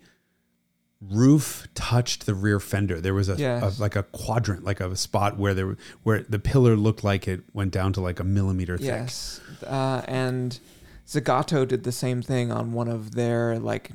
[1.01, 2.99] roof touched the rear fender.
[3.01, 3.77] There was a, Yes.
[3.77, 7.41] a like a quadrant, like a spot where there where the pillar looked like it
[7.53, 8.87] went down to like a millimeter thick.
[8.87, 10.59] Yes, uh, and
[11.07, 13.91] Zagato did the same thing on one of their like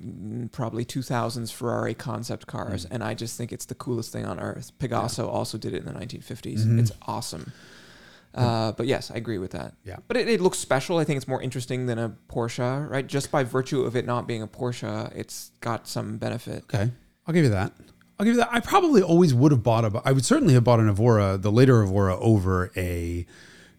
[0.52, 2.88] probably 2000s Ferrari concept cars, Mm.
[2.92, 4.72] and I just think it's the coolest thing on earth.
[4.78, 6.64] Pegaso also did it in the 1950s.
[6.64, 6.78] Mhm.
[6.78, 7.52] It's awesome.
[8.34, 9.74] Uh, but yes, I agree with that.
[9.84, 9.96] Yeah.
[10.06, 10.98] But it, it looks special.
[10.98, 13.06] I think it's more interesting than a Porsche, right?
[13.06, 16.62] Just by virtue of it not being a Porsche, it's got some benefit.
[16.72, 16.90] Okay,
[17.26, 17.72] I'll give you that.
[18.18, 18.50] I'll give you that.
[18.52, 20.02] I probably always would have bought a.
[20.04, 23.26] I would certainly have bought an Evora, the later Evora, over a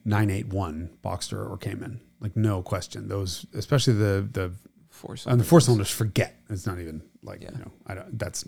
[0.05, 2.01] 981 Boxster or Cayman.
[2.19, 3.07] Like no question.
[3.07, 4.51] Those, especially the the
[4.89, 5.31] Four cylinders.
[5.31, 6.35] and the four cylinders, forget.
[6.49, 7.51] It's not even like Yeah.
[7.53, 7.71] you know.
[7.87, 8.19] I don't.
[8.19, 8.45] That's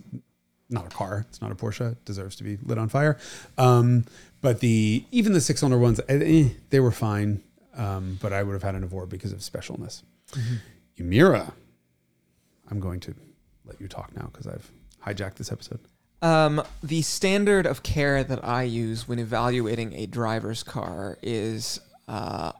[0.73, 1.25] not a car.
[1.29, 1.93] It's not a Porsche.
[1.93, 3.17] It deserves to be lit on fire.
[3.57, 4.05] Um,
[4.41, 7.41] but the even the six cylinder ones, eh, eh, they were fine.
[7.75, 10.03] Um, but I would have had an Evora because of specialness.
[10.99, 11.53] Emira,
[12.69, 13.15] I'm going to
[13.65, 14.69] let you talk now because I've
[15.05, 15.79] hijacked this episode.
[16.21, 22.53] Um, the standard of care that I use when evaluating a driver's car is uh,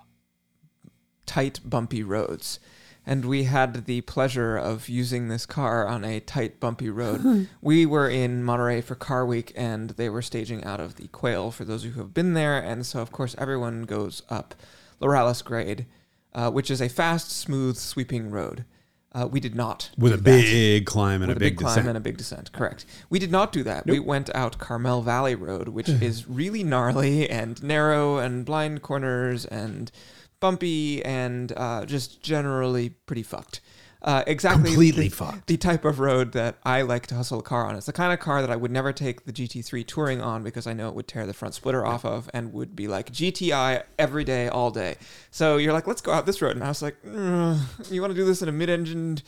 [1.25, 2.59] tight, bumpy roads.
[3.05, 7.49] And we had the pleasure of using this car on a tight, bumpy road.
[7.61, 11.51] we were in Monterey for Car Week, and they were staging out of the Quail,
[11.51, 12.57] for those who have been there.
[12.59, 14.55] And so, of course, everyone goes up
[15.01, 15.85] Laureles Grade,
[16.33, 18.63] uh, which is a fast, smooth, sweeping road.
[19.15, 21.69] Uh, we did not With do a that big climb and with a big, climb
[21.75, 21.87] descent.
[21.89, 22.51] and a big descent.
[22.51, 22.83] Correct.
[23.11, 23.85] We did not do that.
[23.85, 29.45] We went out Carmel Valley Road, which is really gnarly and narrow and blind corners
[29.45, 29.91] and
[30.43, 33.61] bumpy and uh, just generally pretty fucked.
[34.01, 34.71] Uh, exactly.
[34.71, 35.47] Completely the, fucked.
[35.47, 37.77] The type of road that I like to hustle a car on.
[37.77, 40.67] It's the kind of car that I would never take the GT3 touring on because
[40.67, 43.83] I know it would tear the front splitter off of and would be like GTI
[43.97, 44.97] every day, all day.
[45.31, 46.57] So you're like, let's go out this road.
[46.57, 47.57] And I was like, "Ugh,
[47.89, 49.23] you want to do this in a mid engined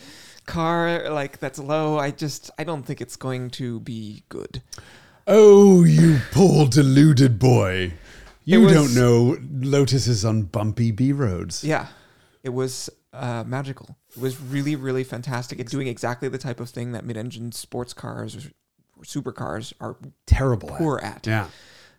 [0.45, 1.97] car like that's low?
[1.97, 4.61] I just, I don't think it's going to be good.
[5.25, 7.93] Oh, you poor deluded boy.
[8.45, 11.63] You was- don't know Lotuses on bumpy B roads.
[11.63, 11.87] Yeah,
[12.43, 13.97] it was uh, magical.
[14.15, 15.59] It was really, really fantastic.
[15.59, 18.41] It's doing exactly the type of thing that mid-engine sports cars or
[19.03, 20.71] supercars are Terrible.
[20.71, 20.77] at.
[20.77, 21.25] poor at.
[21.27, 21.47] Yeah.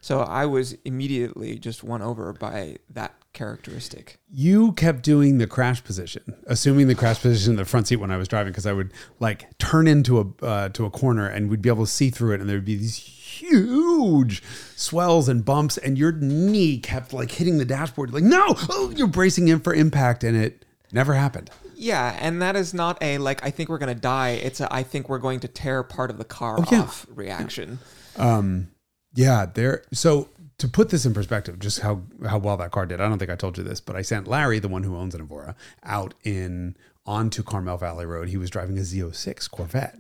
[0.00, 4.18] So I was immediately just won over by that characteristic.
[4.30, 8.10] You kept doing the crash position, assuming the crash position in the front seat when
[8.10, 11.50] I was driving, because I would like turn into a uh, to a corner and
[11.50, 12.98] we'd be able to see through it, and there would be these
[13.40, 14.42] huge
[14.76, 18.12] swells and bumps, and your knee kept like hitting the dashboard.
[18.12, 21.50] Like, no, oh, you're bracing in for impact, and it never happened.
[21.74, 24.30] Yeah, and that is not a like I think we're gonna die.
[24.30, 26.82] It's a I think we're going to tear part of the car Oh, yeah.
[26.82, 27.78] off reaction.
[28.16, 28.68] Um,
[29.14, 29.82] yeah, there.
[29.92, 33.00] So to put this in perspective, just how how well that car did.
[33.00, 35.14] I don't think I told you this, but I sent Larry, the one who owns
[35.14, 38.28] an Evora, out in onto Carmel Valley Road.
[38.30, 39.98] He was driving a Z06 Corvette,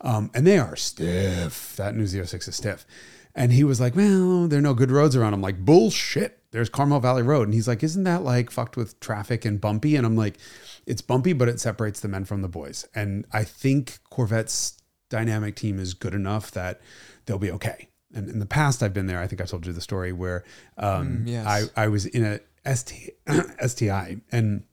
[0.00, 1.74] um, and they are stiff.
[1.76, 2.86] That new Z06 is stiff.
[3.34, 6.70] And he was like, "Well, there are no good roads around." I'm like, "Bullshit." There's
[6.70, 10.06] Carmel Valley Road, and he's like, "Isn't that like fucked with traffic and bumpy?" And
[10.06, 10.38] I'm like,
[10.86, 15.56] "It's bumpy, but it separates the men from the boys." And I think Corvette's dynamic
[15.56, 16.80] team is good enough that
[17.26, 17.88] they'll be okay.
[18.14, 19.20] And in the past, I've been there.
[19.20, 20.42] I think I told you the story where
[20.78, 21.70] um, Mm, yes.
[21.76, 23.10] I, I was in a ST,
[23.66, 24.64] STI and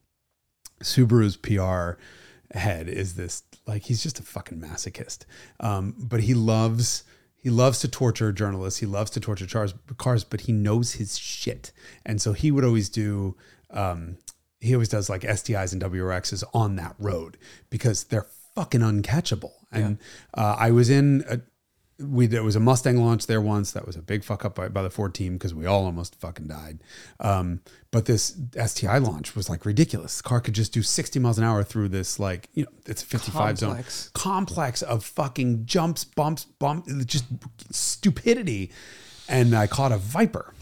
[0.81, 1.99] Subaru's PR
[2.53, 5.25] head is this like he's just a fucking masochist.
[5.59, 7.03] Um, but he loves
[7.35, 8.79] he loves to torture journalists.
[8.79, 11.71] He loves to torture cars, cars, but he knows his shit.
[12.05, 13.35] And so he would always do
[13.69, 14.17] um,
[14.59, 17.37] he always does like STIs and WRXs on that road
[17.69, 19.51] because they're fucking uncatchable.
[19.71, 19.99] And
[20.33, 21.41] uh, I was in a,
[21.99, 24.67] we there was a Mustang launch there once that was a big fuck up by,
[24.67, 26.79] by the Ford team because we all almost fucking died.
[27.19, 30.17] Um, but this STI launch was like ridiculous.
[30.17, 33.01] The car could just do 60 miles an hour through this like you know it's
[33.01, 34.03] a 55 Complex.
[34.03, 37.25] zone complex of fucking jumps, bumps, bump, just
[37.71, 38.71] stupidity.
[39.27, 40.53] And I caught a Viper.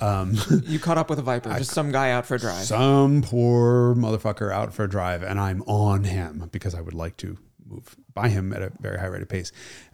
[0.00, 2.64] Um, You caught up with a Viper, just some guy out for a drive.
[2.64, 7.16] some poor motherfucker out for a drive, and I'm on him because I would like
[7.18, 9.52] to move by him at a very high rate of pace,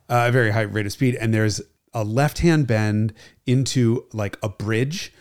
[0.09, 1.15] uh, a very high rate of speed.
[1.17, 1.61] And there's
[1.95, 3.13] a left hand bend
[3.47, 5.13] into like a bridge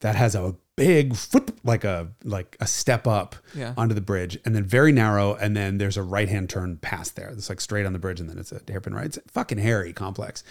[0.00, 3.74] that has a big foot, like a like a step up Yeah.
[3.76, 7.14] onto the bridge, and then very narrow, and then there's a right hand turn past
[7.14, 7.28] there.
[7.28, 9.04] It's like straight on the bridge, and then it's a hairpin right.
[9.06, 10.42] It's fucking hairy complex,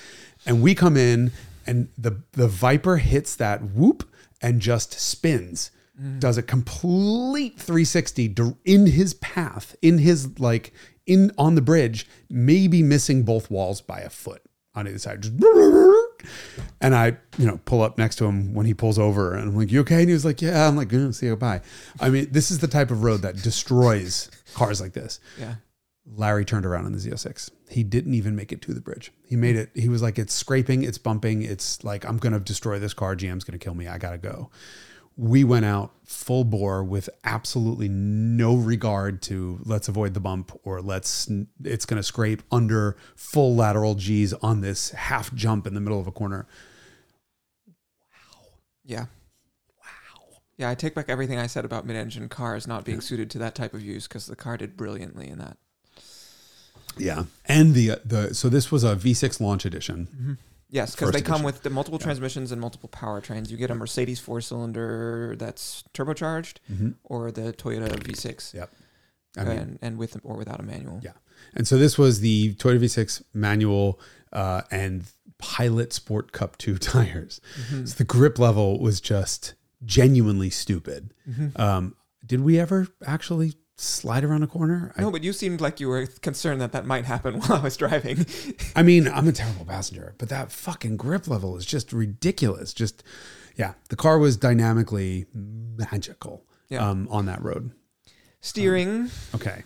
[0.46, 1.32] and we come in,
[1.66, 4.08] and the the Viper hits that whoop
[4.42, 5.72] and just spins.
[6.20, 8.34] Does a complete 360
[8.66, 10.74] in his path, in his like
[11.12, 14.42] in on the bridge, maybe missing both walls by a foot
[14.76, 15.22] on either side.
[15.22, 15.34] Just
[16.82, 19.56] and I, you know, pull up next to him when he pulls over, and I'm
[19.56, 21.62] like, "You okay?" And he was like, "Yeah." I'm like, "Oh, "See you, bye."
[22.00, 25.20] I mean, this is the type of road that destroys cars like this.
[25.40, 25.56] Yeah.
[26.14, 27.52] Larry turned around in the Z06.
[27.70, 29.12] He didn't even make it to the bridge.
[29.24, 29.70] He made it.
[29.76, 33.16] He was like, "It's scraping, it's bumping, it's like I'm gonna destroy this car.
[33.16, 33.88] GM's gonna kill me.
[33.88, 34.50] I gotta go."
[35.22, 40.82] We went out full bore with absolutely no regard to let's avoid the bump or
[40.82, 41.30] let's
[41.64, 46.08] it's gonna scrape under full lateral G's on this half jump in the middle of
[46.08, 46.48] a corner.
[47.68, 48.48] Wow.
[48.84, 49.06] Yeah.
[49.78, 50.38] Wow.
[50.58, 53.54] Yeah, I take back everything I said about mid-engine cars not being suited to that
[53.54, 55.58] type of use because the car did brilliantly in that.
[56.98, 60.08] Yeah, and the the so this was a V6 launch edition.
[60.08, 60.34] Mm-hmm.
[60.72, 63.50] Yes, because they come with the multiple transmissions and multiple powertrains.
[63.50, 66.58] You get a Mercedes four-cylinder that's turbocharged,
[67.04, 68.70] or the Toyota V6, Yep.
[69.38, 71.00] I mean, and, and with or without a manual.
[71.04, 71.12] Yeah.
[71.54, 74.00] And so this was the Toyota V6 manual
[74.34, 75.04] uh, and
[75.38, 77.42] Pilot Sport Cup 2 tires.
[77.70, 79.56] So the grip level was just
[79.86, 81.14] genuinely stupid.
[81.56, 84.94] Um, did we ever actually slide around a corner?
[84.98, 87.62] I, No, but you seemed like you were concerned that that might happen while I
[87.64, 88.26] was driving.
[88.76, 92.74] I mean, I'm a terrible passenger, but that fucking grip level is just ridiculous.
[92.74, 93.04] Just,
[93.56, 96.88] yeah, the car was dynamically magical Yeah.
[96.88, 97.72] um, on that road.
[98.40, 99.64] Steering, Okay.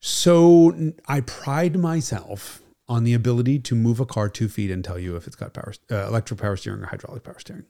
[0.00, 4.98] So I pride myself on the ability to move a car two feet and tell
[4.98, 7.64] you if it's got power, uh, electric power steering or hydraulic power steering.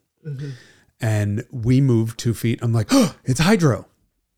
[1.00, 2.58] And we moved two feet.
[2.62, 3.86] I'm like, oh, it's hydro,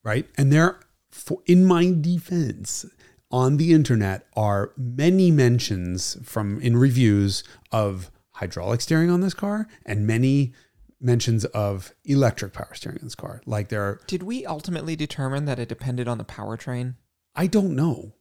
[0.08, 0.26] right?
[0.38, 2.86] And there, for, in my defense,
[3.30, 9.68] on the internet are many mentions from in reviews of hydraulic steering on this car
[9.84, 10.54] and many
[10.98, 13.42] mentions of electric power steering in this car.
[13.44, 16.94] Like there are, Did we ultimately determine that it depended on the powertrain?
[17.36, 18.14] I don't know.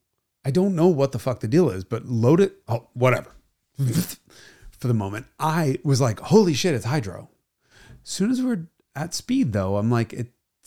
[0.43, 2.57] I don't know what the fuck the deal is, but load it.
[2.67, 3.31] Oh, whatever.
[3.77, 7.29] For the moment, I was like, holy shit, it's hydro.
[8.03, 10.13] As soon as we're at speed, though, I'm like,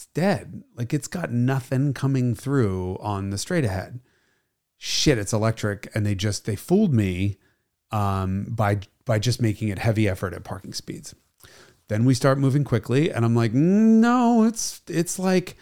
[0.01, 0.63] it's dead.
[0.77, 4.01] Like it's got nothing coming through on the straight ahead.
[4.79, 7.37] Shit, it's electric, and they just they fooled me
[7.91, 11.15] um, by by just making it heavy effort at parking speeds.
[11.89, 15.59] Then we start moving quickly, and I'm like, no, it's it's like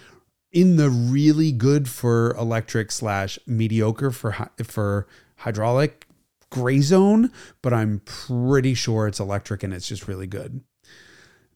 [0.53, 6.07] in the really good for electric slash mediocre for for hydraulic
[6.51, 10.61] gray zone, but I'm pretty sure it's electric and it's just really good.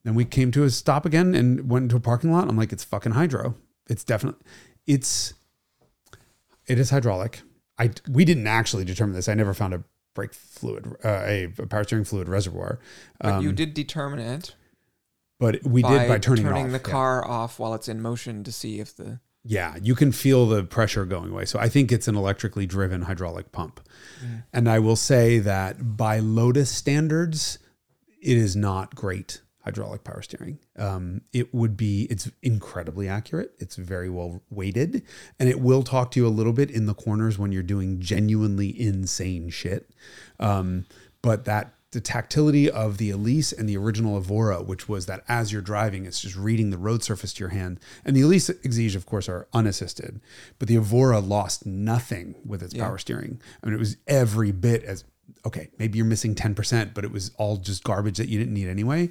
[0.05, 2.49] Then we came to a stop again and went into a parking lot.
[2.49, 3.55] I'm like, it's fucking hydro.
[3.89, 4.41] It's definitely
[4.87, 5.35] it's
[6.67, 7.43] it is hydraulic.
[7.79, 9.29] I we didn't actually determine this.
[9.29, 9.85] I never found a
[10.15, 12.79] brake fluid, uh, a, a power steering fluid reservoir.
[13.21, 14.55] But you Um, did determine it.
[15.39, 16.67] but we did by turning, it off.
[16.67, 16.79] the yeah.
[16.79, 20.65] car off while it's in motion to see if the Yeah, you can feel the
[20.65, 21.47] pressure going away.
[21.47, 23.81] So I think it's an electrically driven hydraulic pump.
[24.53, 27.59] And I will say that by Lotus standards,
[28.21, 30.59] it is not great hydraulic power steering.
[30.77, 33.53] Um, it would be, it's incredibly accurate.
[33.59, 35.03] It's very well weighted,
[35.39, 38.01] and it will talk to you a little bit in the corners when you're doing
[38.01, 39.91] genuinely insane shit.
[40.41, 40.87] Um,
[41.23, 45.53] but that the tactility of the Elise and the original Evora, which was that as
[45.53, 47.79] you're driving, it's just reading the road surface to your hand.
[48.03, 50.19] And the Elise Exige, of course, are unassisted,
[50.59, 52.87] but the Evora lost nothing with its Yeah.
[52.87, 53.41] power steering.
[53.63, 55.05] I mean, it was every bit as
[55.47, 55.71] okay.
[55.79, 58.69] Maybe you're missing ten percent, but it was all just garbage that you didn't need
[58.69, 59.11] anyway.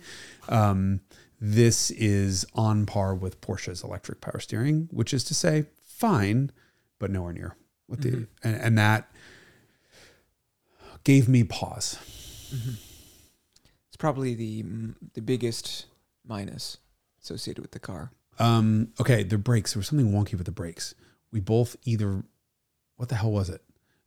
[0.49, 1.01] Um,
[1.39, 6.51] this is on par with Porsche's electric power steering, which is to say, fine,
[6.99, 7.55] but nowhere near
[7.87, 9.11] with the and, and that
[11.03, 11.97] gave me pause.
[12.51, 14.63] it's probably the
[15.13, 15.85] the biggest
[16.25, 16.77] minus
[17.21, 18.11] associated with the car.
[18.39, 19.73] Um, okay, the brakes.
[19.73, 20.95] There was something wonky with the brakes.
[21.31, 22.23] We both either,
[22.95, 23.61] what the hell was it?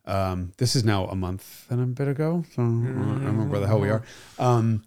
[0.07, 3.59] Um, this is now a month and a bit ago, so I don't remember where
[3.59, 4.03] the hell we are.
[4.37, 4.83] Um,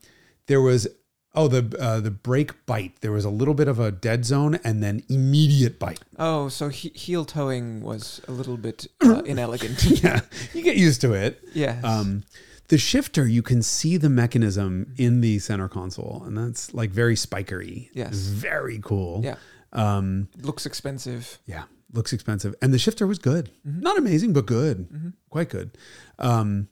[0.46, 0.86] there was
[1.34, 3.00] oh the uh, the brake bite.
[3.00, 6.00] There was a little bit of a dead zone and then immediate bite.
[6.18, 9.82] Oh, so he- heel towing was a little bit uh, inelegant.
[10.04, 10.20] yeah,
[10.54, 11.42] you get used to it.
[11.52, 11.82] yes.
[11.84, 12.24] Um,
[12.68, 17.14] the shifter, you can see the mechanism in the center console, and that's like very
[17.14, 17.88] spikery.
[17.94, 18.14] Yes.
[18.16, 19.22] Very cool.
[19.24, 19.36] yeah.
[19.72, 21.38] Um, Looks expensive.
[21.46, 23.50] Yeah, looks expensive, and the shifter was good.
[23.66, 23.80] Mm-hmm.
[23.80, 25.08] Not amazing, but good, mm-hmm.
[25.30, 25.76] quite good.
[26.18, 26.68] Um,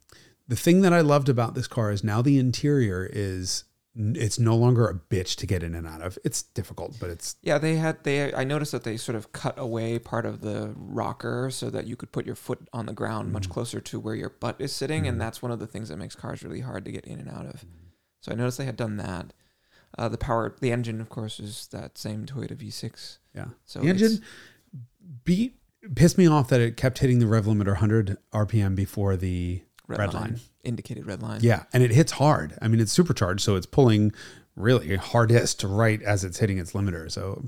[0.48, 3.64] the thing that I loved about this car is now the interior is
[3.98, 6.18] it's no longer a bitch to get in and out of.
[6.22, 8.33] It's difficult, but it's Yeah, they had they.
[8.35, 11.96] I noticed that they sort of cut away part of the rocker so that you
[11.96, 13.52] could put your foot on the ground much mm.
[13.52, 15.20] closer to where your butt is sitting, and mm.
[15.20, 17.46] that's one of the things that makes cars really hard to get in and out
[17.46, 17.62] of.
[17.62, 17.68] Mm.
[18.20, 19.33] So I noticed they had done that.
[19.96, 23.18] Uh, the power, the engine, of course, is that same Toyota V6.
[23.35, 23.46] yeah.
[23.64, 24.22] So the engine
[25.25, 25.57] beat
[25.95, 30.01] pissed me off that it kept hitting the rev limiter 100 RPM before the Red,
[30.01, 30.40] Red line, line.
[30.64, 31.40] indicated red line.
[31.42, 32.59] Yeah, and it hits hard.
[32.61, 34.12] I mean, it's supercharged, so it's pulling
[34.57, 37.09] really hardest right as it's hitting its limiter.
[37.11, 37.45] So,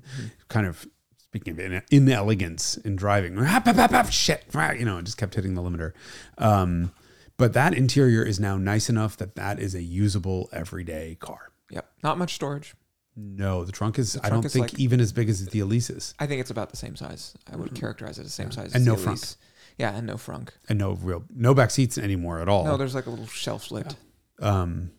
[0.46, 4.98] kind of speaking of in- inelegance in driving, hap, hap, hap, hap, shit, you know,
[4.98, 5.92] it just kept hitting the limiter.
[6.38, 6.92] Um,
[7.38, 11.50] but that interior is now nice enough that that is a usable everyday car.
[11.70, 11.90] Yep.
[12.04, 12.74] Not much storage.
[13.20, 14.12] No, the trunk is.
[14.12, 16.50] The I don't is think like- even as big as the Elise's, I think it's
[16.50, 17.34] about the same size.
[17.52, 18.74] I would characterize it as the same size.
[18.74, 19.06] And as no the frunk.
[19.08, 19.36] Elise.
[19.76, 20.50] Yeah, and no frunk.
[20.68, 22.64] and no real no back seats anymore at all.
[22.64, 23.94] No, there's like a little shelf lid.
[24.40, 24.90] um,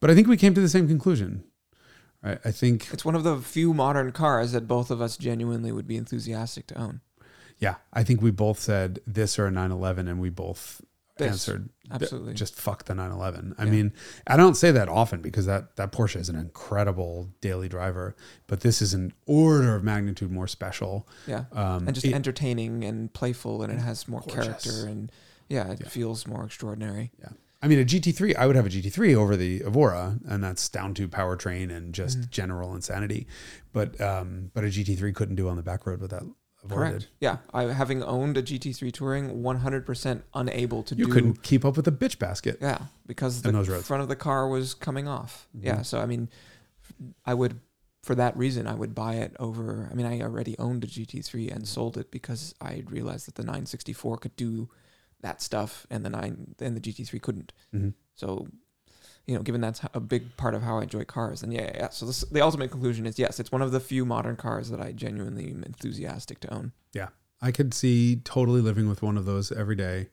[0.00, 1.44] but I think we came to the same conclusion.
[2.22, 2.38] Right?
[2.44, 5.86] I think It's one of the few modern cars that both of us genuinely would
[5.86, 7.00] be enthusiastic to own.
[7.60, 10.80] Yeah, I think we both said this or a 911, and we both
[11.18, 11.28] This.
[11.32, 12.34] answered Absolutely.
[12.34, 13.54] just fuck the 911.
[13.58, 13.70] I Yeah.
[13.70, 13.92] mean,
[14.26, 18.14] I don't say that often because that that Porsche is an incredible daily driver,
[18.46, 21.08] but this is an order of magnitude more special.
[21.26, 21.44] yeah.
[21.52, 24.44] Um, and just it- entertaining and playful, and it has more Gorgeous.
[24.64, 25.10] character, and
[25.48, 25.88] yeah, it Yeah.
[25.88, 27.12] feels more extraordinary.
[27.18, 27.30] yeah,
[27.62, 30.94] I mean, a GT3, I would have a GT3 over the Evora, and that's down
[30.94, 32.30] to powertrain and just Mhm.
[32.30, 33.26] general insanity.
[33.72, 36.22] But um, but a GT3 couldn't do on the back road what that
[36.64, 37.08] Evora Correct.
[37.20, 41.12] Yeah, I having owned a GT3 Touring, 100% unable to You do.
[41.12, 42.58] couldn't keep up with the bitch basket.
[42.60, 43.52] Yeah, because the
[43.82, 45.46] front of the car was coming off.
[45.54, 45.86] Yeah, Mhm.
[45.86, 46.28] so I mean,
[47.24, 47.60] I would,
[48.02, 49.88] for that reason, I would buy it over.
[49.90, 53.44] I mean, I already owned a GT3 and sold it because I realized that the
[53.44, 54.68] 964 could do
[55.20, 57.52] that stuff, and the nine and the GT3 couldn't.
[57.74, 57.94] Mhm.
[58.14, 58.48] So,
[59.28, 61.72] you know, given that's a big part of how I enjoy cars, And yeah, yeah.
[61.74, 61.88] yeah.
[61.90, 64.80] So this, the ultimate conclusion is yes, it's one of the few modern cars that
[64.80, 66.72] I genuinely am enthusiastic to own.
[66.94, 67.08] Yeah,
[67.42, 70.08] I could see totally living with one of those every day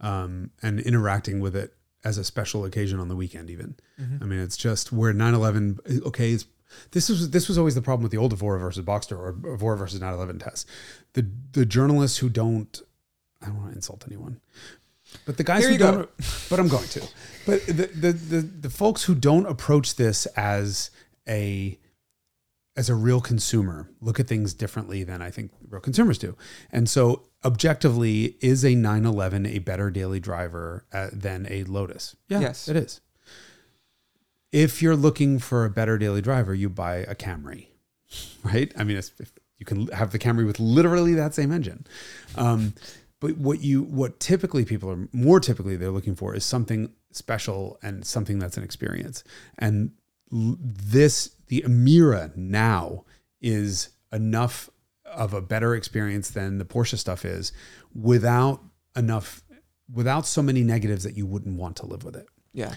[0.00, 3.74] um, and interacting with it as a special occasion on the weekend, even.
[4.20, 6.44] I mean, it's just where 911, okay, it's
[6.92, 9.78] This was this was always the problem with the old Evora versus Boxster or Evora
[9.78, 10.66] versus 911 tests.
[11.14, 12.82] The the journalists who don't
[13.42, 14.40] I don't want to insult anyone.
[15.24, 16.10] But the guys Here who don't
[16.50, 17.02] but I'm going to.
[17.46, 20.90] But the, the the the folks who don't approach this as
[21.28, 21.78] a
[22.76, 26.36] as a real consumer look at things differently than I think real consumers do.
[26.70, 32.14] And so objectively is a 911 a better daily driver uh, than a Lotus?
[32.28, 32.68] Yeah, Yes.
[32.68, 33.00] it is.
[34.52, 37.66] If you're looking for a better daily driver, you buy a Camry,
[38.44, 38.72] right?
[38.78, 39.10] I mean, if
[39.58, 41.84] you can have the Camry with literally that same engine.
[42.36, 42.74] Um,
[43.20, 47.78] but what you what typically people are more typically they're looking for is something special
[47.82, 49.24] and something that's an experience.
[49.58, 49.92] And
[50.30, 53.04] this the Emira now
[53.40, 54.68] is enough
[55.06, 57.52] of a better experience than the Porsche stuff is
[57.94, 58.62] without
[58.96, 59.42] enough
[59.92, 62.74] without so many negatives that you wouldn't want to live with it Yeah.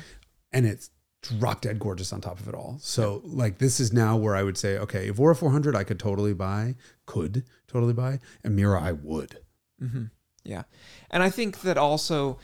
[0.54, 0.90] and it's
[1.22, 2.78] drop dead gorgeous on top of it all.
[2.82, 6.34] So like this is now where I would say, okay, Evora 400 I could totally
[6.34, 6.76] buy,
[7.06, 9.38] could totally buy, Emira I would.
[9.80, 10.06] hmm
[10.44, 10.64] Yeah,
[11.10, 12.40] and I think that also,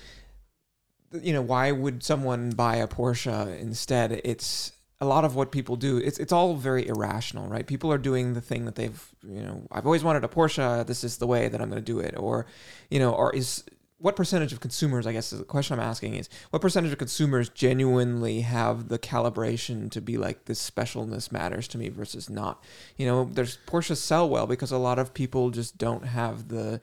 [1.12, 4.22] you know, why would someone buy a Porsche instead?
[4.24, 5.98] It's a lot of what people do.
[5.98, 7.66] It's it's all very irrational, right?
[7.66, 10.86] People are doing the thing that they've, you know, I've always wanted a Porsche.
[10.86, 12.46] This is the way that I'm going to do it, or,
[12.90, 13.64] you know, or is
[14.00, 15.08] what percentage of consumers?
[15.08, 19.00] I guess is the question I'm asking is what percentage of consumers genuinely have the
[19.00, 22.64] calibration to be like this specialness matters to me versus not.
[22.96, 26.80] You know, there's Porsches sell well because a lot of people just don't have the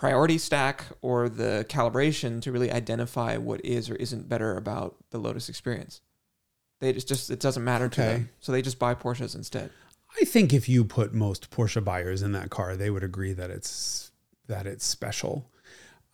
[0.00, 5.18] priority stack or the calibration to really identify what is or isn't better about the
[5.18, 6.00] Lotus experience.
[6.80, 9.68] They just, just it doesn't matter to them, so they just buy Porsches instead.
[10.18, 13.50] I think if you put most Porsche buyers in that car, they would agree that
[13.50, 14.10] it's
[14.48, 15.44] that it's special.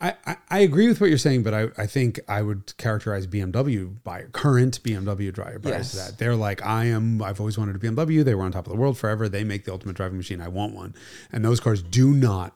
[0.00, 3.28] I, I, I agree with what you're saying, but I, I think I would characterize
[3.28, 5.92] BMW by current BMW driver Yes.
[5.92, 8.24] that they're like, I am, I've always wanted a BMW.
[8.24, 9.28] They were on top of the world forever.
[9.28, 10.40] They make the ultimate driving machine.
[10.42, 10.94] I want one.
[11.32, 12.52] And those cars do not,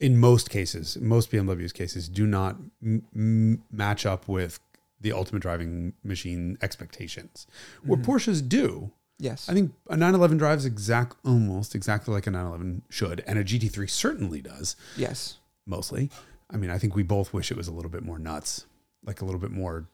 [0.00, 4.58] in most cases, most BMW's cases, do not m- match up with
[5.00, 7.46] the ultimate driving machine expectations.
[7.84, 8.10] What mm-hmm.
[8.10, 8.90] Porsches do,
[9.22, 9.50] Yes.
[9.50, 13.88] I think a 911 drives exact almost exactly like a 911 should, and a GT3
[13.90, 14.76] certainly does.
[14.96, 15.36] yes.
[15.66, 16.10] Mostly,
[16.50, 18.64] I mean, I think we both wish it was a little bit more nuts,
[19.04, 19.86] like a little bit more.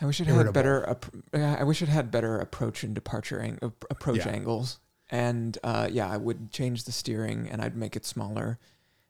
[0.00, 0.44] I wish it Irritable.
[0.46, 0.96] had better.
[1.58, 3.58] I wish it had better approach and departure ang-
[3.90, 4.28] approach Yeah.
[4.28, 4.78] angles.
[5.10, 8.58] And uh, yeah, I would change the steering and I'd make it smaller,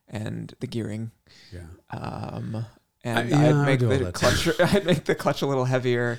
[0.08, 1.10] and the gearing.
[1.52, 2.66] Yeah, Um,
[3.02, 4.48] and I I'd make the clutch.
[4.74, 6.18] I'd make the clutch a little heavier.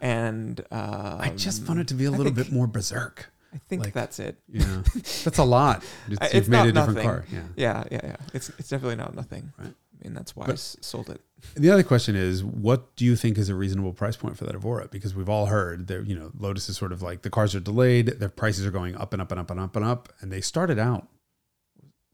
[0.00, 3.30] And um, I just want it to be a little think- bit more berserk.
[3.54, 4.36] I think like- that's it.
[4.48, 5.84] Yeah, that's a lot.
[6.08, 7.24] It's, I- you've it's made a different car.
[7.32, 7.40] Yeah.
[7.56, 8.16] Yeah, yeah, yeah.
[8.34, 9.52] It's it's definitely not nothing.
[9.56, 9.72] Right.
[10.04, 11.20] Mean, that's why But- I s- sold it.
[11.56, 14.54] The other question is, what do you think is a reasonable price point for that
[14.54, 14.88] Evora?
[14.90, 17.60] Because we've all heard that you know Lotus is sort of like the cars are
[17.60, 20.30] delayed, their prices are going up and up and up and up and up, and
[20.32, 21.08] they started out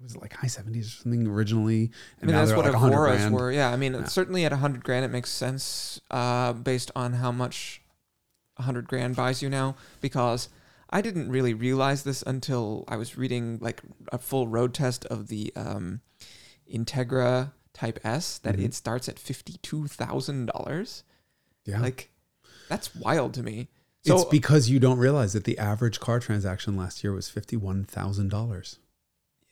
[0.02, 1.90] was it like high seventies or something originally,
[2.22, 3.52] I mean, that's what like Evoras were.
[3.52, 4.04] Yeah, I mean, Yeah.
[4.04, 7.82] certainly at a hundred grand, it makes sense uh, based on how much
[8.56, 9.76] a hundred grand buys you now.
[10.00, 10.48] Because
[10.88, 15.28] I didn't really realize this until I was reading like a full road test of
[15.28, 16.00] the um,
[16.72, 18.64] Integra Type S that Mhm.
[18.66, 21.04] it starts at fifty two thousand dollars.
[21.64, 22.10] Yeah, Like,
[22.68, 23.68] that's wild to me.
[24.04, 27.56] So it's because you don't realize that the average car transaction last year was fifty
[27.56, 28.78] one thousand dollars.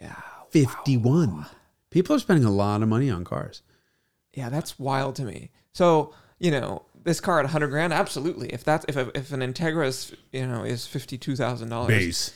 [0.01, 1.37] yeah, Fifty one.
[1.39, 1.47] wow.
[1.91, 3.63] People are spending a lot of money on cars.
[4.35, 5.51] Yeah, that's wild to me.
[5.73, 8.49] So you know, this car at 100 grand, absolutely.
[8.53, 11.89] If that's if a, if an Integra is you know is fifty two thousand dollars,
[11.89, 12.33] Base.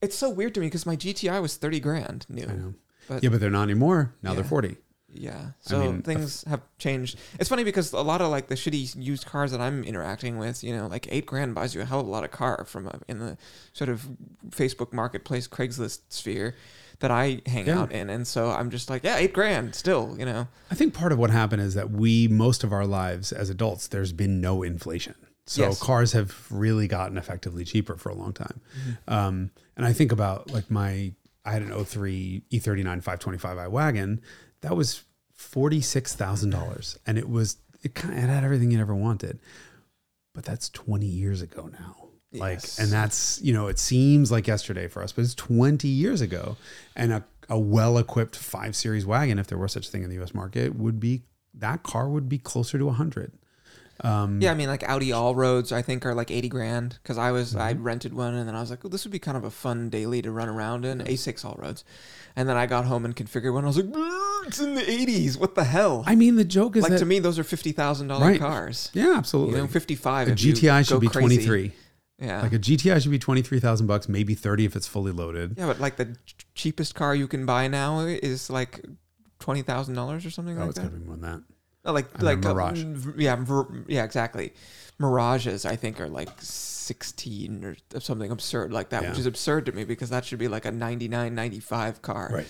[0.00, 2.74] it's so weird to me because my GTI was 30 grand new.
[3.10, 3.14] I.
[3.14, 4.14] But- yeah, but they're not anymore.
[4.22, 4.76] Now they're forty.
[5.10, 7.18] Yeah, so mean, things have changed.
[7.40, 10.62] It's funny because a lot of like the shitty used cars that I'm interacting with,
[10.62, 12.88] you know, like eight grand buys you a hell of a lot of car from
[12.88, 13.38] a, in the
[13.72, 14.06] sort of
[14.50, 16.54] Facebook Marketplace Craigslist sphere
[17.00, 17.80] that I hang Yeah.
[17.80, 20.46] out in, and so I'm just like, yeah, eight grand still, you know.
[20.70, 23.88] I think part of what happened is that we, most of our lives as adults,
[23.88, 25.14] there's been no inflation.
[25.46, 25.80] So Yes.
[25.82, 28.60] cars have really gotten effectively cheaper for a long time.
[28.78, 29.14] Mm-hmm.
[29.14, 31.14] Um, and I think about like my,
[31.48, 34.20] I had an 03 E39 525i wagon
[34.60, 35.04] that was
[35.38, 39.38] $46,000 and it was, it kind of it had everything you ever wanted.
[40.34, 42.08] But that's 20 years ago now.
[42.32, 42.78] Like, Yes.
[42.78, 46.56] and that's, you know, it seems like yesterday for us, but it's 20 years ago.
[46.94, 50.10] And a, a well equipped five series wagon, if there were such a thing in
[50.10, 51.22] the US market, would be
[51.54, 53.32] that car would be closer to 100.
[54.04, 57.18] Um, Yeah, I mean, like Audi All Roads, I think are like eighty grand because
[57.18, 57.82] I was I Mm-hmm.
[57.82, 59.90] rented one and then I was like, oh, this would be kind of a fun
[59.90, 61.84] daily to run around in A6 All Roads,
[62.36, 63.64] and then I got home and configured one.
[63.64, 65.36] I was like, "Brr, it's in the eighties.
[65.36, 66.04] What the hell?
[66.06, 68.38] I mean, the joke is like that to me, those are fifty thousand dollar Right.
[68.40, 68.90] cars.
[68.94, 69.56] yeah, absolutely.
[69.56, 70.28] You know, fifty five.
[70.28, 71.72] a GTI should be twenty three.
[72.20, 72.42] Yeah.
[72.42, 75.54] Like a GTI should be twenty three thousand bucks, maybe thirty if it's fully loaded.
[75.58, 78.84] yeah, but like the ch- cheapest car you can buy now is like
[79.40, 80.80] twenty thousand dollars or something Oh, like that.
[80.82, 80.98] Oh, it's that.
[80.98, 81.42] gonna be more than that.
[81.88, 82.84] Oh, like like uh, Mirage.
[82.84, 83.42] mm, yeah,
[83.88, 84.52] yeah, exactly.
[84.98, 89.72] Mirages, I think, are like sixteen or something absurd like that, which is absurd to
[89.72, 92.30] me because that should be like a 99, 95 car.
[92.32, 92.46] Right.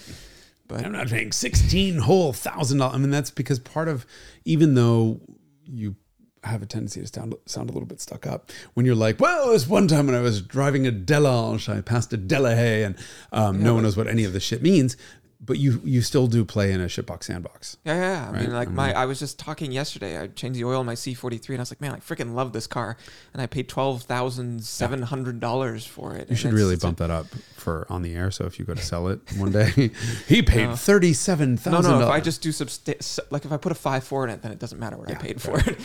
[0.66, 2.97] But I'm not paying sixteen whole thousand dollars.
[2.97, 4.05] I mean, that's because part of
[4.45, 5.20] even though
[5.64, 5.95] you
[6.43, 9.53] have a tendency to sound sound a little bit stuck up when you're like, well,
[9.53, 12.97] this one time when I was driving a Delage, I passed a Delahaye, and
[13.32, 14.97] um, no one knows what any of this shit means.
[15.41, 17.76] But you you still do play in a shitbox sandbox.
[17.84, 18.28] yeah, yeah.
[18.28, 20.18] I Right, mean, like I my, I was just talking yesterday.
[20.18, 22.53] I changed the oil in my C43, and I was like, man, I freaking love
[22.53, 22.97] this car,
[23.32, 26.28] and I paid twelve thousand seven hundred dollars for it.
[26.28, 28.32] You should really bump that up for on the air.
[28.32, 29.70] So if you go to sell it one day,
[30.26, 30.74] he paid No.
[30.76, 32.01] thirty seven No, no.
[32.01, 34.51] If I just do substa- like if I put a five four in it, then
[34.51, 35.78] it doesn't matter what I Yeah, paid for it.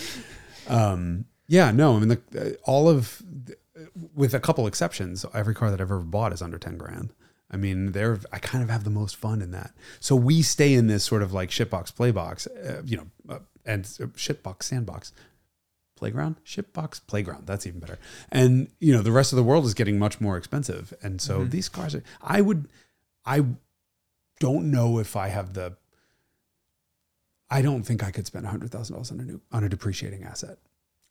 [0.68, 3.22] Um, yeah, no, I mean, the, uh, all of,
[4.16, 7.14] with a couple exceptions, every car that I've ever bought is under 10 grand.
[7.54, 9.72] I mean, there, I kind of have the most fun in that.
[10.00, 13.86] So we stay in this sort of like shitbox playbox, uh, you know, uh, and
[14.02, 15.14] uh, shitbox sandbox
[15.96, 17.46] playground, shipbox playground.
[17.46, 18.00] That's even better.
[18.32, 20.94] And, you know, the rest of the world is getting much more expensive.
[21.04, 21.52] And so Mhm.
[21.52, 22.68] these cars are, I would,
[23.24, 23.46] I
[24.40, 25.78] don't know if I have the,
[27.50, 30.58] I don't think I could spend $100,000 on a new, on a depreciating asset.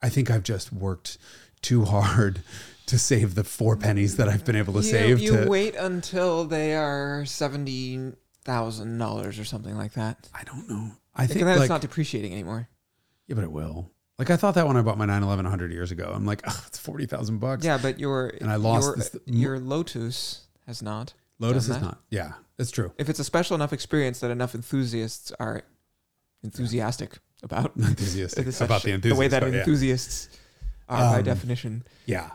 [0.02, 1.18] I think I've just worked
[1.60, 2.40] too hard
[2.86, 5.20] to save the four pennies that I've been able to you, save.
[5.20, 8.12] You to, wait until they are seventy
[8.44, 10.28] thousand dollars or something like that.
[10.34, 10.90] I don't know.
[11.14, 12.68] I think that's like, not depreciating anymore.
[13.26, 13.90] yeah, but it will.
[14.18, 16.12] Like I thought that when I bought my 911 100 years ago.
[16.14, 17.64] I'm like, oh, it's 40,000 bucks.
[17.64, 21.14] Yeah, but your And I lost your, this- your Lotus has not.
[21.38, 22.00] Lotus is not.
[22.08, 22.92] Yeah, it's true.
[22.98, 25.62] If it's a special enough experience that enough enthusiasts are
[26.44, 29.60] enthusiastic about Enthusiastic It's about the the way that enthusiast, yeah.
[29.60, 30.28] enthusiasts
[30.88, 31.82] are by Um, definition.
[32.06, 32.30] Yeah.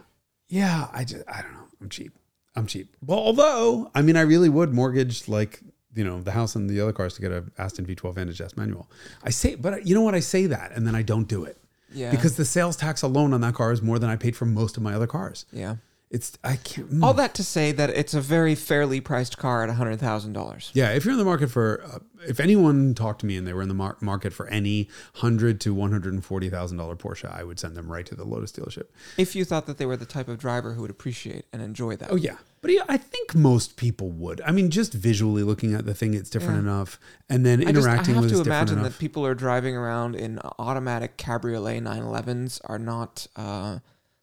[0.50, 0.88] Yeah.
[0.94, 1.68] I just, I don't know.
[1.82, 2.12] I'm cheap.
[2.56, 2.96] I'm cheap.
[3.06, 5.62] Well, although, I mean, I really would mortgage like,
[5.96, 8.58] you know, the house and the other cars to get a Aston V12 Vantage S
[8.58, 8.90] manual.
[9.24, 10.16] I say, but you know what?
[10.16, 11.58] I say that and then I don't do it
[11.94, 14.46] Yeah, because the sales tax alone on that car is more than I paid for
[14.46, 15.46] most of my other cars.
[15.52, 15.76] yeah.
[16.10, 16.90] It's, I can't.
[16.90, 17.04] mm.
[17.04, 20.72] All that to say that it's a very fairly priced car at hundred thousand dollars.
[20.74, 23.52] Yeah, if you're in the market for, uh, if anyone talked to me and they
[23.52, 26.96] were in the mar- market for any hundred to one hundred and forty thousand dollar
[26.96, 28.86] Porsche, I would send them right to the Lotus dealership.
[29.18, 31.98] If you thought that they were the type of driver who would appreciate and enjoy
[31.98, 32.10] that.
[32.10, 34.40] Oh yeah, but yeah, I think most people would.
[34.46, 36.72] I mean, just visually looking at the thing, it's different Yeah.
[36.72, 39.76] enough, and then I just I interacting have with to imagine that people are driving
[39.76, 43.80] around in automatic cabriolet 911s are not uh,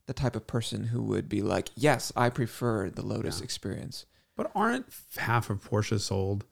[0.06, 3.44] the type of person who would be like, yes, I prefer the Lotus Yeah.
[3.44, 4.06] experience.
[4.36, 4.86] but aren't
[5.16, 6.44] half of Porsche sold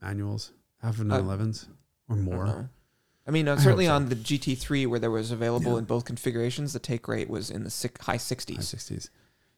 [0.00, 1.66] manuals, half of 911s,
[2.08, 2.46] or more?
[2.46, 2.68] know.
[3.26, 3.94] I mean, uh, certainly so.
[3.94, 5.78] on the GT3 where there was available Yeah.
[5.80, 8.56] in both configurations, the take rate was in the six, high 60s.
[8.56, 9.10] High sixties.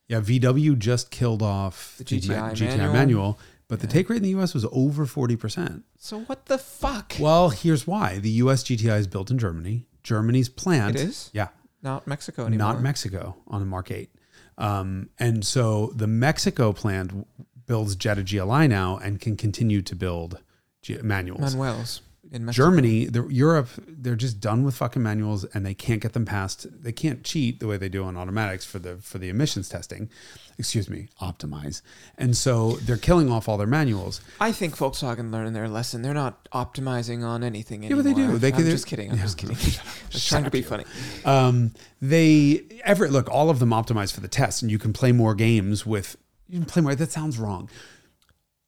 [0.08, 2.92] Yeah, VW just killed off The GTI, GTI manual.
[2.92, 3.38] manual.
[3.68, 4.52] but the take rate in the U.S.
[4.52, 5.84] was over forty percent.
[5.96, 7.14] So what the fuck?
[7.20, 8.64] Well, here's why: the U.S.
[8.64, 9.86] GTI is built in Germany.
[10.02, 11.48] Germany's plant, it is yeah,
[11.82, 12.72] not Mexico anymore.
[12.74, 14.10] not Mexico on the Mark 8.
[14.58, 17.26] Um, and so the Mexico plant
[17.66, 20.40] builds Jetta GLI now and can continue to build
[20.82, 21.54] G- manuals.
[21.54, 22.02] Manuel's.
[22.50, 26.66] Germany, the, Europe, they're just done with fucking manuals and they can't get them past.
[26.82, 30.08] They can't cheat the way they do on automatics for the for the emissions testing.
[30.56, 31.82] Excuse me, optimize.
[32.18, 34.20] And so they're killing off all their manuals.
[34.38, 36.02] I think Volkswagen learned their lesson.
[36.02, 38.04] They're not optimizing on anything anymore.
[38.04, 38.38] Yeah, but they do.
[38.38, 39.10] They I'm can- just kidding.
[39.10, 39.22] I'm Yeah.
[39.24, 39.56] just kidding.
[40.12, 40.84] Was trying to be funny.
[41.24, 45.10] Um, they ever look all of them optimized for the test, and you can play
[45.12, 46.16] more games with.
[46.48, 46.94] You can play more.
[46.94, 47.68] That sounds wrong.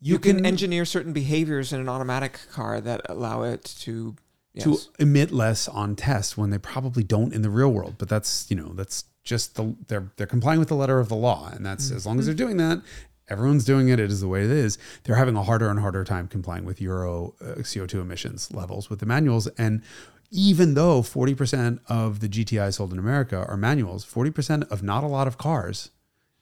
[0.05, 4.17] You, can, engineer certain behaviors in an automatic car that allow it to
[4.53, 4.65] yes.
[4.65, 7.95] to emit less on test when they probably don't in the real world.
[7.99, 11.17] But that's you know that's just the they're they're complying with the letter of the
[11.17, 12.83] law, and that's as long as they're doing that.
[13.29, 14.01] Everyone's doing it.
[14.01, 14.77] It is the way it is.
[15.05, 18.99] They're having a harder and harder time complying with Euro uh, CO2 emissions levels with
[18.99, 19.47] the manuals.
[19.57, 19.83] And
[20.31, 25.07] even though 40% of the GTI sold in America are manuals, 40% of not a
[25.07, 25.91] lot of cars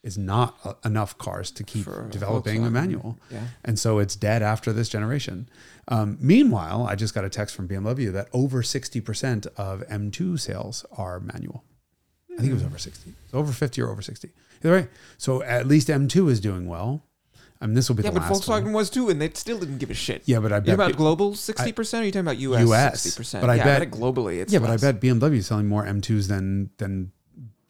[0.03, 3.19] is not uh, enough cars to keep For developing a manual.
[3.31, 3.45] Yeah.
[3.65, 5.49] And so it's dead after this generation.
[5.89, 10.87] Um, meanwhile, I just got a text from BMW that over 60% of M2 sales
[10.97, 11.65] are manual.
[12.33, 13.13] I think it was over 60.
[13.25, 14.31] It's over 50 or over 60.
[14.65, 14.89] Either way.
[15.19, 17.05] So at least M2 is doing well.
[17.61, 18.73] I mean, this will be Yeah, the but last Volkswagen one.
[18.73, 20.23] was too, and they still didn't give a shit.
[20.25, 20.67] Yeah, but I bet.
[20.69, 22.01] talking about global sixty percent?
[22.01, 23.43] Or are you talking about US US, sixty percent?
[23.43, 25.85] but I yeah, bet- but globally it's yeah, but I bet BMW is selling more
[25.85, 27.13] M2s than than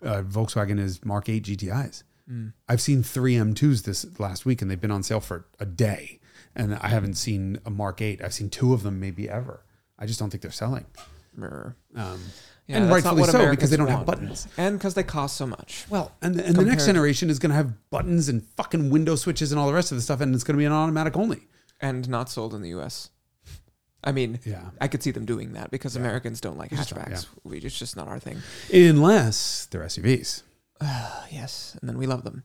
[0.04, 2.04] uh, Volkswagen is Mark 8 GTIs.
[2.30, 2.52] Mm.
[2.68, 6.20] I've seen three M2s this last week, and they've been on sale for a day.
[6.54, 8.22] And I haven't seen a Mark 8.
[8.22, 9.64] I've seen two of them, maybe ever.
[9.98, 10.86] I just don't think they're selling.
[11.42, 11.74] Um,
[12.66, 14.46] Yeah, and rightfully so, Americans because they don't have buttons.
[14.56, 15.86] and because they cost so much.
[15.90, 19.50] Well, and, and the next generation is going to have buttons and fucking window switches
[19.52, 21.48] and all the rest of the stuff, and it's going to be an automatic only.
[21.80, 23.10] and not sold in the U.S.
[24.04, 24.70] I mean, Yeah.
[24.80, 27.26] I could see them doing that because Americans don't like We just don't, hatchbacks.
[27.44, 28.38] We, it's just not our thing.
[28.72, 30.42] Unless they're SUVs.
[30.80, 32.42] Uh, yes, and then we love them.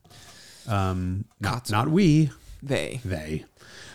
[0.68, 1.72] Um, not, Katsu.
[1.74, 2.32] not we,
[2.64, 3.00] They.
[3.06, 3.46] they.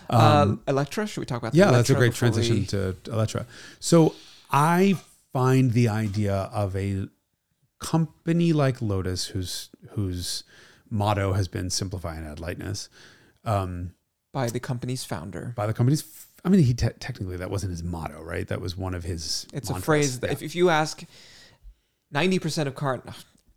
[0.09, 1.07] Um, uh, Eletre.
[1.07, 1.51] Should we talk about?
[1.53, 3.45] the Yeah, that's a Eletre great before transition we- to Eletre.
[3.79, 4.15] So
[4.51, 4.97] I
[5.33, 7.07] find the idea of a
[7.79, 10.43] company like Lotus, whose whose
[10.89, 12.89] motto has been simplify and add lightness,
[13.45, 13.93] um,
[14.33, 15.53] by the company's founder.
[15.55, 16.03] by the company's.
[16.43, 18.47] I mean, he te- technically that wasn't his motto, right?
[18.47, 19.45] That was one of his.
[19.53, 19.85] It's a mantras.
[19.85, 20.33] phrase that Yeah.
[20.33, 21.03] if, if you ask
[22.11, 23.01] ninety percent of car,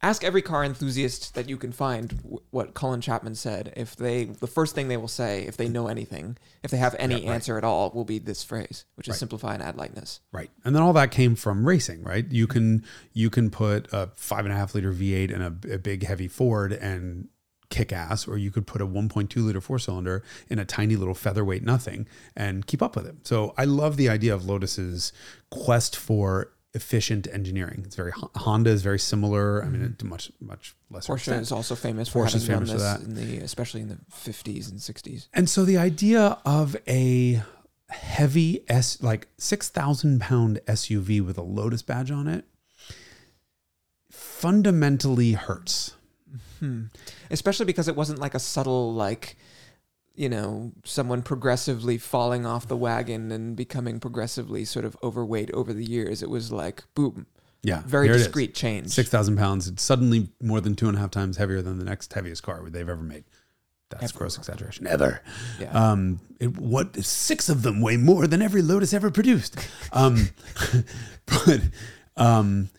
[0.05, 3.73] ask every car enthusiast that you can find w- what Colin Chapman said.
[3.77, 6.95] If they, the first thing they will say, if they know anything, if they have
[6.99, 7.35] any Yeah, right.
[7.37, 9.19] answer at all, will be this phrase, which is Right.
[9.19, 10.21] simplify and add lightness.
[10.33, 10.51] Right.
[10.65, 12.31] And then all that came from racing, right?
[12.31, 15.79] You can you can put a five and a half liter V8 in a, a
[15.79, 17.29] big heavy Ford and
[17.71, 21.15] kick ass, or you could put a 1.2 liter four cylinder in a tiny little
[21.15, 23.27] featherweight nothing and keep up with it.
[23.27, 25.13] So I love the idea of Lotus's
[25.51, 27.83] quest for efficient engineering.
[27.87, 29.65] It's very Honda is very similar.
[29.65, 31.07] I mean, it, to much much less.
[31.07, 31.43] Porsche extent.
[31.43, 33.01] is also famous for Porsche is having famous for that.
[33.01, 35.29] in the, especially in the fifties and sixties.
[35.33, 37.43] And so the idea of a
[37.89, 42.45] heavy S like six thousand pound SUV with a Lotus badge on it
[44.11, 45.95] fundamentally hurts.
[46.59, 46.85] Hmm.
[47.31, 49.37] Especially because it wasn't like a subtle like
[50.15, 55.73] you know someone progressively falling off the wagon and becoming progressively sort of overweight over
[55.73, 56.23] the years.
[56.23, 57.27] It was like boom,
[57.63, 58.25] Yeah, very here it is.
[58.27, 58.89] discreet change.
[58.91, 59.69] Six thousand pounds.
[59.69, 62.63] It's suddenly more than two and a half times heavier than the next heaviest car
[62.69, 63.25] they've ever made.
[63.91, 64.19] That's Ever.
[64.21, 64.87] gross exaggeration.
[64.87, 65.21] Ever.
[65.61, 65.71] Yeah.
[65.71, 69.57] Um, it, what six of them weigh more than every Lotus ever produced.
[69.93, 70.31] Um,
[71.27, 71.61] but,
[72.17, 72.71] um,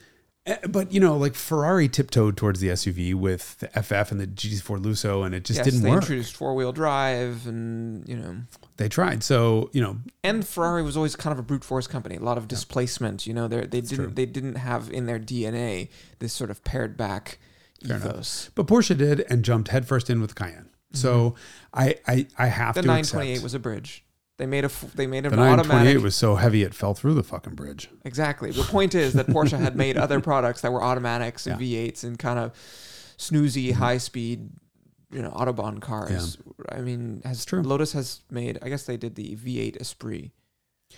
[0.47, 4.27] Eh, but you know, like Ferrari tiptoed towards the SUV with the FF and the
[4.27, 6.03] GT4 Lusso, and it just yes, didn't they work.
[6.03, 8.35] introduced four wheel drive, and you know,
[8.77, 9.23] They tried.
[9.23, 12.15] So you know, and Ferrari was always kind of a brute force company.
[12.17, 13.25] A lot of displacement.
[13.25, 14.07] You know, they they didn't true.
[14.13, 15.89] they didn't have in their DNA
[16.19, 17.39] this sort of pared back
[17.83, 18.09] Fair enough.
[18.09, 18.49] ethos.
[18.53, 20.69] but Porsche did and jumped headfirst in with Cayenne.
[20.93, 21.79] So mm-hmm.
[21.79, 23.43] I, I, I have to say The 928 accept.
[23.43, 24.04] was a bridge.
[24.37, 25.37] They made a they made an automatic.
[25.37, 26.03] the 928 automatic.
[26.03, 27.89] was so heavy it fell through the fucking bridge.
[28.03, 28.51] Exactly.
[28.51, 32.19] The point is that Porsche had made other products that were automatics and V8s and
[32.19, 32.51] kind of
[33.17, 33.79] snoozy, Mm-hmm.
[33.79, 34.49] high speed,
[35.11, 36.37] you know, autobahn cars.
[36.69, 37.61] I mean, has true.
[37.61, 38.59] Lotus has made?
[38.61, 40.31] I guess they did the V8 Esprit,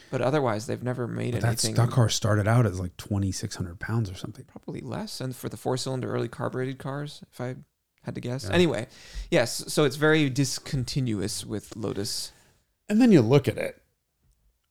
[0.10, 1.76] but otherwise they've never made But that anything.
[1.76, 4.46] stock car started out as like 2,600 pounds or something.
[4.46, 7.56] Probably less, and for the four cylinder early carbureted cars, if I
[8.02, 8.46] had to guess.
[8.46, 8.54] Yeah.
[8.56, 8.88] Anyway,
[9.30, 9.66] yes.
[9.68, 12.32] So it's very discontinuous with Lotus.
[12.90, 13.82] And then you look at it,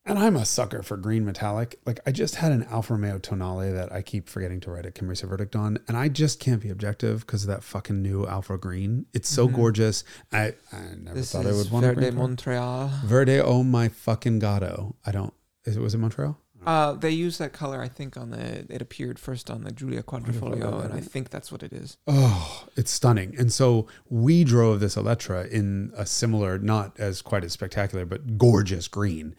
[0.06, 1.78] and I'm a sucker for green metallic.
[1.84, 4.90] Like I just had an Alfa Romeo Tonale that I keep forgetting to write a
[4.90, 8.26] Kim Racer verdict on, and I just can't be objective because of that fucking new
[8.26, 9.06] Alfa Green.
[9.12, 9.54] It's so Mhm.
[9.54, 10.04] gorgeous.
[10.32, 12.10] I I never This thought I would want Verde.
[12.12, 12.88] Montreal.
[13.04, 13.40] Verde.
[13.40, 14.94] Oh my fucking gado!
[15.04, 15.34] I don't.
[15.64, 16.40] Is it was it Montreal?
[16.66, 18.66] Uh, they use that color, I think, on the.
[18.68, 21.96] It appeared first on the Giulia Quadrifoglio, and I think that's what it is.
[22.08, 23.34] Oh, it's stunning.
[23.38, 28.36] And so we drove this Eletre in a similar, not as quite as spectacular, but
[28.36, 29.36] gorgeous green.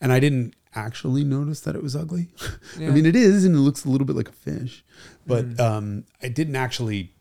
[0.00, 2.28] And I didn't actually notice that it was ugly.
[2.78, 2.88] Yeah.
[2.88, 4.82] I mean, it is, and it looks a little bit like a fish,
[5.26, 5.60] but Mm.
[5.60, 7.12] um, I didn't actually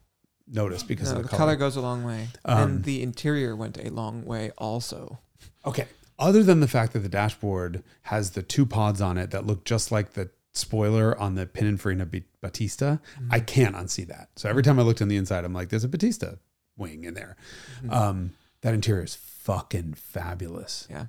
[0.47, 1.39] notice because No, of the the, color.
[1.39, 1.56] color.
[1.58, 5.20] goes a long way, Um, and the interior went a long way also.
[5.66, 5.88] Okay.
[6.22, 9.65] Other than the fact that the dashboard has the two pods on it that look
[9.65, 13.45] just like the spoiler on the Pininfarina Battista, I Mm-hmm.
[13.45, 14.30] can't unsee that.
[14.36, 16.38] So every time I looked on the inside, I'm like, there's a Battista
[16.78, 17.36] wing in there.
[17.84, 17.91] Mhm.
[17.91, 20.88] Um, that interior is fucking fabulous.
[20.89, 21.07] yeah,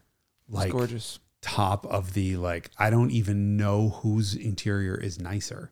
[0.48, 1.18] it's Like gorgeous.
[1.42, 5.70] top of the like, I don't even know whose interior is nicer.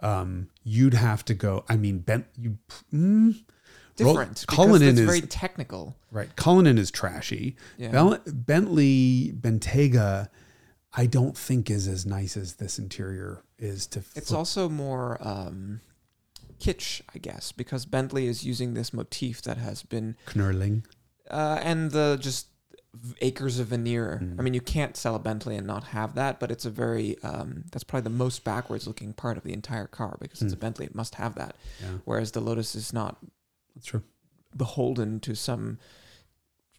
[0.00, 1.64] Um, you'd have to go.
[1.68, 2.58] I mean, Ben, you
[2.92, 3.42] mm,
[3.96, 4.40] Different.
[4.40, 5.96] because Cullinan it's is- very technical.
[6.10, 6.34] right.
[6.36, 7.56] Cullinan is trashy.
[7.76, 7.90] Yeah.
[7.90, 10.28] Bel- Bentley Bentayga,
[10.94, 13.86] I don't think is as nice as this interior is.
[13.88, 15.80] To It's also more um,
[16.60, 20.84] kitsch, I guess, because Bentley is using this motif that has been knurling.
[21.30, 22.48] uh, and the just
[23.22, 24.20] acres of veneer.
[24.22, 24.38] Mm.
[24.38, 27.16] I mean, you can't sell a Bentley and not have that, but it's a very
[27.22, 30.56] um, that's probably the most backwards looking part of the entire car because it's a
[30.56, 30.60] Mm.
[30.60, 30.86] Bentley.
[30.86, 31.56] It must have that.
[31.80, 33.16] Yeah, Whereas the Lotus is not
[33.74, 34.02] that's true.
[34.56, 35.78] beholden to some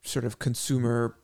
[0.03, 1.15] sort of consumer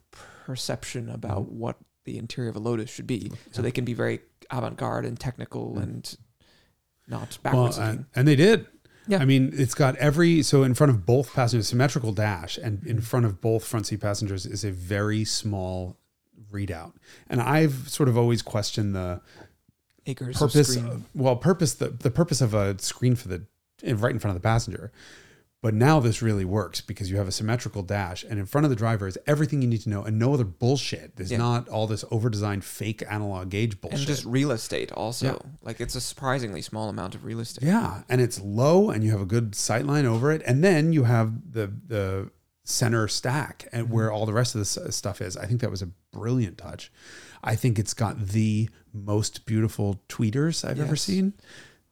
[0.45, 1.59] perception about Mm-hmm.
[1.59, 5.19] what the interior of a Lotus should be, so they can be very avant-garde and
[5.19, 5.83] technical Mm.
[5.83, 6.17] and
[7.07, 8.65] not Well, backwards and, and they did.
[9.07, 9.19] Yeah.
[9.19, 13.01] I mean, it's got every so in front of both passengers, symmetrical dash, and in
[13.01, 15.97] front of both front seat passengers is a very small
[16.51, 16.93] readout.
[17.27, 19.21] And I've sort of always questioned the
[20.05, 20.75] Acres purpose.
[20.77, 23.45] Of, well, purpose the the purpose of a screen for the
[23.83, 24.91] right in front of the passenger.
[25.61, 28.69] But now this really works because you have a symmetrical dash, and in front of
[28.69, 31.17] the driver is everything you need to know, and no other bullshit.
[31.17, 31.37] There's Yeah.
[31.39, 33.99] not all this over-designed fake analog gauge bullshit.
[33.99, 35.25] and just real estate also.
[35.25, 35.51] Yeah.
[35.61, 37.65] Like it's a surprisingly small amount of real estate.
[37.65, 40.93] Yeah, and it's low, and you have a good sight line over it, and then
[40.93, 42.31] you have the the
[42.63, 43.93] center stack and Mm-hmm.
[43.95, 45.35] where all the rest of this stuff is.
[45.35, 46.89] I think that was a brilliant touch.
[47.43, 51.33] I think it's got the most beautiful tweeters I've ever seen.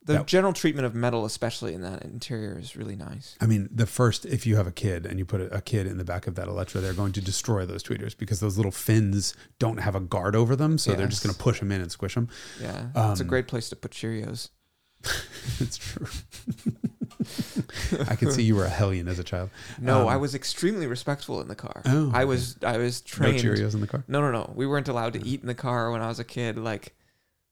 [0.08, 3.36] The That- general treatment of metal, especially in that interior, is really nice.
[3.40, 5.98] I mean, the first, if you have a kid and you put a, kid in
[5.98, 9.36] the back of that Eletre, they're going to destroy those tweeters because those little fins
[9.60, 10.78] don't have a guard over them.
[10.78, 12.30] So they're just going to push them in and squish them.
[12.62, 14.50] Yeah, it's a Um, great place to put Cheerios.
[15.60, 16.08] it's true.
[18.08, 19.50] I could see you were a hellion as a child.
[19.80, 21.82] No, Um, I was extremely respectful in the car.
[21.86, 23.40] Oh, I was I was No trained.
[23.44, 24.04] Cheerios in the car.
[24.08, 24.54] No, no, no.
[24.56, 26.58] We weren't allowed to eat in the car when I was a kid.
[26.58, 26.96] Like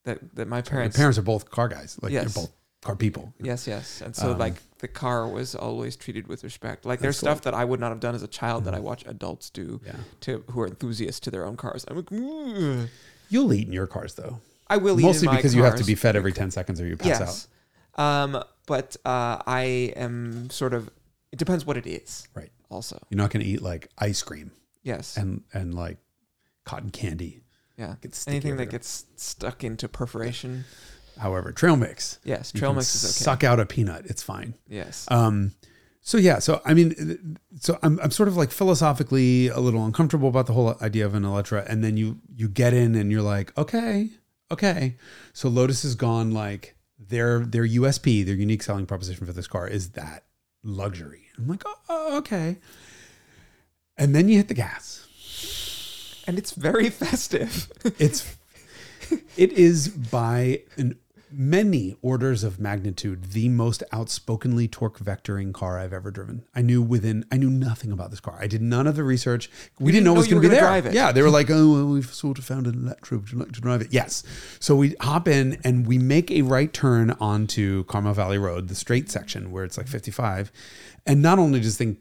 [0.05, 0.35] that.
[0.35, 0.97] That my Your parents.
[0.97, 1.97] parents are both car guys.
[2.01, 2.33] Like Yes.
[2.33, 2.51] they're both
[2.81, 3.33] car people.
[3.41, 4.01] Yes, yes.
[4.01, 6.85] And so Um, like the car was always treated with respect.
[6.85, 7.27] Like there's cool.
[7.29, 7.35] Mm-hmm.
[7.37, 9.81] stuff that I would not have done as a child that I watch adults do
[9.85, 9.95] Yeah.
[10.21, 11.85] to who are enthusiasts to their own cars.
[11.87, 12.89] I'm like, "Ugh."
[13.29, 14.39] You'll eat in your cars though.
[14.67, 16.79] I will eat Mostly in my because you have to be fed every 10 seconds
[16.81, 17.27] or you pass out.
[17.27, 17.47] Yes.
[17.95, 20.89] Um, but uh, I am sort of.
[21.31, 22.27] It depends what it is.
[22.33, 22.51] Right.
[22.69, 24.51] Also, You're not going to eat like ice cream
[24.83, 25.17] yes.
[25.17, 25.97] and and like
[26.65, 27.41] cotton candy.
[27.77, 27.95] Yeah.
[28.01, 30.65] Get sticky Anything that gets stuck into perforation.
[31.17, 32.19] However, trail mix.
[32.23, 32.51] Yes.
[32.51, 33.23] Trail mix is okay.
[33.23, 34.05] Suck out a peanut.
[34.05, 34.53] It's fine.
[34.67, 35.05] Yes.
[35.09, 35.53] Um,
[36.01, 40.29] so yeah, so I mean, so I'm I'm sort of like philosophically a little uncomfortable
[40.29, 43.23] about the whole idea of an Eletre, and then you you get in and you're
[43.23, 44.11] like, okay,
[44.51, 44.97] okay.
[45.33, 49.67] So Lotus has gone like their their USP, their unique selling proposition for this car
[49.67, 50.25] is that
[50.63, 51.23] luxury.
[51.37, 52.57] I'm like, oh, okay.
[53.97, 55.07] And then you hit the gas.
[56.27, 57.71] And it's very festive.
[57.99, 58.35] It's
[59.37, 60.97] it is by an
[61.37, 66.45] many orders of magnitude the most outspokenly torque vectoring car I've ever driven.
[66.55, 68.37] I knew within I knew nothing about this car.
[68.39, 69.49] I did none of the research.
[69.79, 70.93] We didn't didn't know it was going to be there.
[70.93, 73.19] Yeah, they were like, "Oh, well, we've sort of found an Eletre.
[73.19, 74.23] Would you like to drive it?" Yes.
[74.59, 78.75] So we hop in and we make a right turn onto Carmel Valley Road, the
[78.75, 80.51] straight section where it's like 55,
[81.05, 81.97] and not only does the thing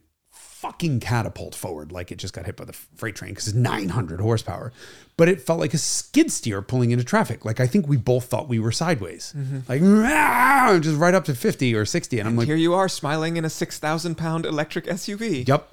[0.65, 4.19] fucking catapult forward like it just got hit by the freight train because it's 900
[4.19, 4.73] horsepower
[5.19, 7.45] but it felt like a skid steer pulling into traffic.
[7.45, 9.35] Like i think we both thought we were sideways.
[9.37, 9.59] Mm-hmm.
[9.69, 12.89] Like "Rah!" just right up to 50 or 60 and i'm like Here you are
[12.89, 15.47] smiling in a 6,000 pound electric SUV.
[15.47, 15.71] yep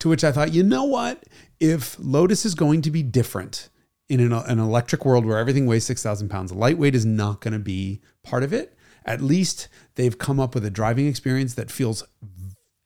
[0.00, 1.24] to which i thought you know what?
[1.58, 3.68] If lotus is going to be different
[4.08, 7.58] in an, an electric world where everything weighs 6000 pounds lightweight is not going to
[7.58, 8.76] be part of it.
[9.06, 12.04] At least they've come up with a driving experience that feels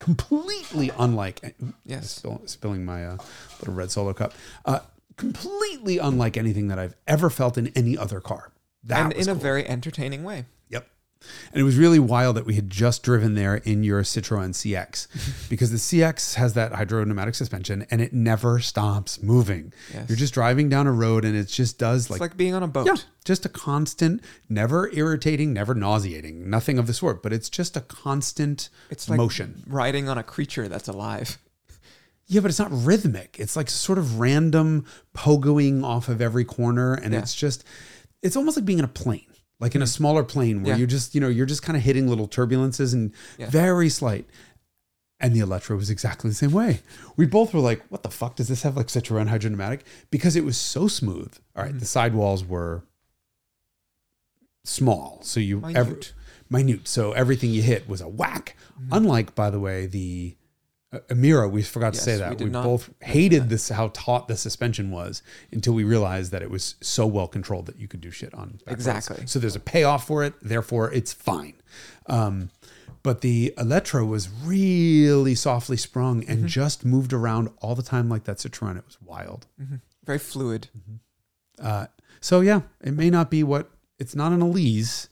[0.00, 2.10] completely unlike Yes.
[2.10, 3.16] Spill, spilling my uh,
[3.60, 4.34] little red solo cup.
[4.64, 4.80] Uh,
[5.16, 8.52] completely unlike anything that I've ever felt in any other car.
[8.82, 10.44] That and in a very entertaining way.
[11.52, 15.48] And it was really wild that we had just driven there in your Citroen CX
[15.48, 19.72] because the CX has that hydro pneumatic suspension and it never stops moving.
[19.92, 20.08] Yes.
[20.08, 22.62] You're just driving down a road and it just does It's like, like, being on
[22.62, 22.86] a boat.
[22.86, 27.74] yeah, just a constant, never irritating, never nauseating, nothing of the sort, but it's just
[27.74, 29.62] a constant It's like motion.
[29.66, 31.38] riding on a creature that's alive.
[32.26, 33.36] Yeah, but it's not rhythmic.
[33.38, 34.84] It's like sort of random
[35.14, 36.94] pogoing off of every corner.
[36.94, 37.20] And Yeah.
[37.20, 37.64] it's just,
[38.22, 39.26] it's almost like being in a plane,
[39.60, 40.78] like in a smaller plane where Yeah.
[40.80, 43.48] you just, you know, you're just kind of hitting little turbulences and Yeah.
[43.50, 44.26] very slight.
[45.20, 46.80] And the Eletre was exactly the same way.
[47.16, 49.84] We both were like, what the fuck does this have like Citroen hydromatic?
[50.10, 51.32] Because it was so smooth.
[51.56, 51.78] All right, Mhm.
[51.80, 52.82] the sidewalls were
[54.64, 55.20] small.
[55.22, 55.76] So you, Minute.
[55.76, 56.00] every,
[56.50, 56.88] minute.
[56.88, 58.56] So everything you hit was a whack.
[58.80, 58.88] Mhm.
[58.92, 60.36] Unlike, by the way, the
[61.08, 64.90] Emira, we forgot to say that we we, both hated this how taut the suspension
[64.90, 65.22] was
[65.52, 68.58] until we realized that it was so well controlled that you could do shit on
[68.64, 68.86] back roads.
[68.86, 69.26] Exactly.
[69.26, 71.54] So there's a payoff for it, therefore it's fine.
[72.06, 72.50] Um,
[73.02, 76.46] but the Eletre was really softly sprung and Mm-hmm.
[76.46, 78.78] just moved around all the time like that Citroen.
[78.78, 79.46] It was wild.
[79.62, 79.80] Mhm.
[80.04, 80.68] Very fluid.
[81.58, 81.86] Uh,
[82.20, 85.08] so yeah, it may not be what it's not an Elise,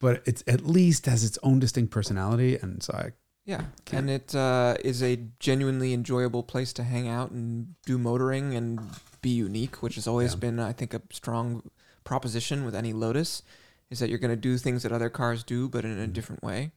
[0.00, 2.56] but it's at least has its own distinct personality.
[2.56, 3.12] And so I
[3.44, 3.64] Yeah.
[3.92, 8.80] And it uh, is a genuinely enjoyable place to hang out and do motoring and
[9.20, 10.38] be unique, which has always Yeah.
[10.40, 11.62] been, I think, a strong
[12.04, 13.42] proposition with any Lotus,
[13.90, 16.42] is that you're going to do things that other cars do, but in a different
[16.42, 16.72] way.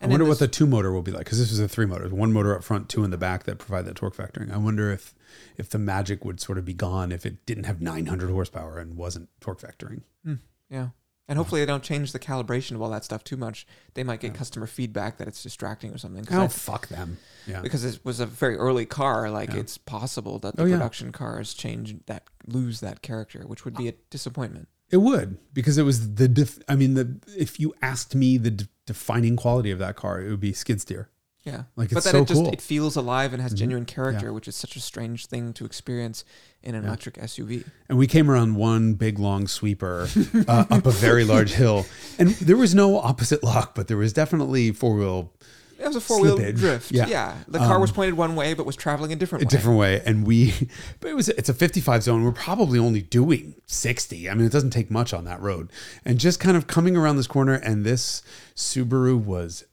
[0.00, 2.08] I wonder what the two motor will be like because this is a three motor,
[2.08, 4.52] one motor up front, two in the back that provide that torque vectoring.
[4.52, 5.14] I wonder if
[5.56, 8.96] if the magic would sort of be gone if it didn't have 900 horsepower and
[8.96, 10.02] wasn't torque vectoring.
[10.68, 10.88] Yeah.
[11.26, 13.66] And hopefully they don't change the calibration of all that stuff too much.
[13.94, 16.26] They might get customer feedback that it's distracting or something.
[16.30, 17.16] Oh I- fuck them!
[17.46, 19.60] Yeah, because it was a very early car, like Yeah.
[19.60, 20.76] it's possible that oh, the Oh, yeah.
[20.76, 24.68] production cars change that lose that character, which would be a disappointment.
[24.90, 26.28] it would because it was the.
[26.28, 30.20] Def- I mean, the if you asked me the de- defining quality of that car,
[30.20, 31.08] it would be skid steer.
[31.44, 31.64] Yeah.
[31.76, 32.52] Like but it's then so it just cool.
[32.52, 33.56] it feels alive and has Mhm.
[33.58, 36.24] genuine character, which is such a strange thing to experience
[36.62, 36.88] in an Yeah.
[36.88, 37.64] electric SUV.
[37.88, 40.08] and we came around one big long sweeper
[40.48, 41.84] uh, up a very large hill,
[42.18, 45.32] and there was no opposite lock, but there was definitely four wheel
[45.78, 46.90] It was a four wheel drift.
[46.92, 47.06] Yeah.
[47.08, 47.34] Yeah.
[47.46, 49.50] The car was Um, pointed one way but was traveling a different a way.
[49.50, 50.54] different way and we
[51.00, 54.52] but it was it's a 55 zone we're probably only doing 60 i mean it
[54.52, 55.68] doesn't take much on that road
[56.04, 58.22] and just kind of coming around this corner and this
[58.56, 59.64] subaru was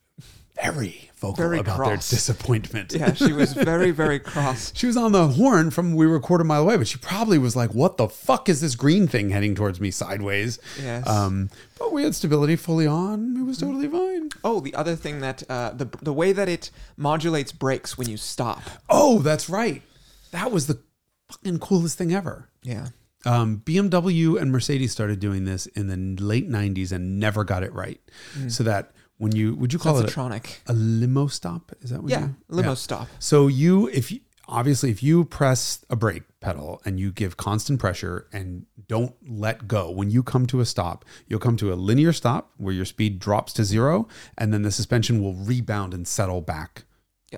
[0.61, 4.71] very vocal Very about their disappointment yeah, she was very, very cross.
[4.75, 7.37] she was on the horn from we were a quarter mile away but she probably
[7.37, 11.07] was like what the fuck is this green thing heading towards me sideways Yes.
[11.07, 15.19] um but we had stability fully on it was totally fine Oh, the other thing
[15.19, 18.61] that uh, the the way that it modulates brakes when you stop.
[18.89, 19.83] oh that's right
[20.31, 20.79] that was the
[21.31, 22.87] fucking coolest thing ever Yeah.
[23.23, 27.71] Um, BMW and Mercedes started doing this in the late 90s and never got it
[27.71, 28.01] right.
[28.47, 30.13] So that when you, would you call it a,
[30.67, 31.71] a limo stop?
[31.81, 32.35] Is that what Yeah, you?
[32.49, 32.73] limo Yeah.
[32.73, 33.07] stop.
[33.19, 37.79] So you, if you, obviously, if you press a brake pedal and you give constant
[37.79, 41.75] pressure and don't let go, when you come to a stop, you'll come to a
[41.75, 44.07] linear stop where your speed drops to zero
[44.39, 46.83] and then the suspension will rebound and settle back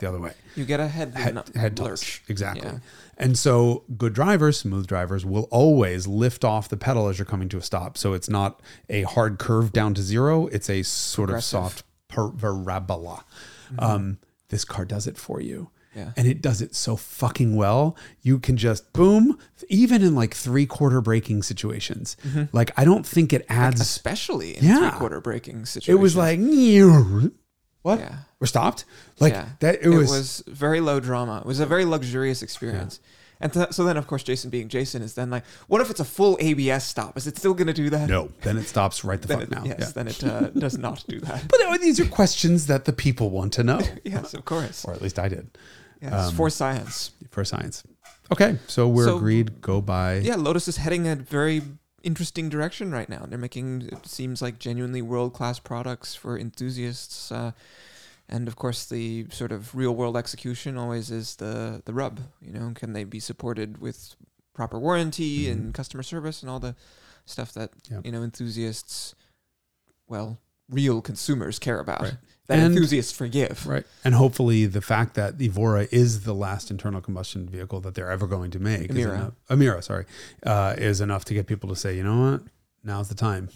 [0.01, 2.19] the other way You get a head head, nut head lurch.
[2.21, 2.29] toss.
[2.29, 2.67] Exactly.
[2.69, 2.79] Yeah.
[3.17, 7.47] And so good drivers, smooth drivers will always lift off the pedal as you're coming
[7.49, 7.97] to a stop.
[7.97, 10.47] So it's not a hard curve down to zero.
[10.47, 13.23] It's a sort of soft parabola.
[13.79, 14.17] Um,
[14.49, 15.69] this car does it for you.
[15.95, 16.11] Yeah.
[16.17, 17.95] And it does it so fucking well.
[18.23, 19.37] You can just boom,
[19.69, 22.17] even in like three quarter braking situations.
[22.51, 23.79] Like I don't think it adds.
[23.79, 24.89] Especially in Yeah.
[24.89, 25.95] three quarter braking situations.
[25.95, 26.39] it was like,
[27.83, 27.99] what?
[27.99, 28.15] Yeah.
[28.39, 28.85] We're stopped.
[29.19, 29.49] Like yeah.
[29.59, 29.75] that.
[29.75, 31.37] It, It was, was, very low drama.
[31.39, 32.99] It was a very luxurious experience.
[33.39, 35.99] And th- so then, of course, Jason being Jason is then like, what if it's
[35.99, 37.17] a full ABS stop?
[37.17, 38.07] Is it still going to do that?
[38.09, 38.29] no.
[38.41, 39.63] Then it stops right the fuck it, now.
[39.65, 39.89] yes, Yeah.
[39.93, 41.43] then it uh, does not do that.
[41.49, 44.85] But these are questions that the people want to know, yes, of course.
[44.85, 45.57] or at least I did
[46.01, 47.11] Yes, um, for science.
[47.31, 47.83] for science.
[48.31, 49.61] Okay, so we're So- agreed.
[49.61, 50.17] Go by.
[50.19, 51.61] Yeah, Lotus is heading a very
[52.03, 53.25] interesting direction right now.
[53.27, 57.31] They're making it seems like genuinely world class products for enthusiasts.
[57.31, 57.51] Uh,
[58.29, 62.19] and of course, the sort of real world execution always is the the rub.
[62.41, 64.15] You know, can they be supported with
[64.53, 65.51] proper warranty Mhm.
[65.51, 66.75] and customer service and all the
[67.25, 68.01] stuff that Yeah.
[68.03, 69.15] you know enthusiasts,
[70.07, 70.37] well,
[70.69, 72.01] real consumers care about.
[72.01, 72.17] Right.
[72.47, 73.65] That And- enthusiasts forgive.
[73.65, 73.85] Right.
[74.03, 78.11] And hopefully the fact that the Evora is the last internal combustion vehicle that they're
[78.11, 78.89] ever going to make.
[78.91, 79.15] is Emira.
[79.15, 80.05] enough- Emira, sorry,
[80.45, 82.41] uh, is enough to get people to say, you know what,
[82.83, 83.49] now's the time.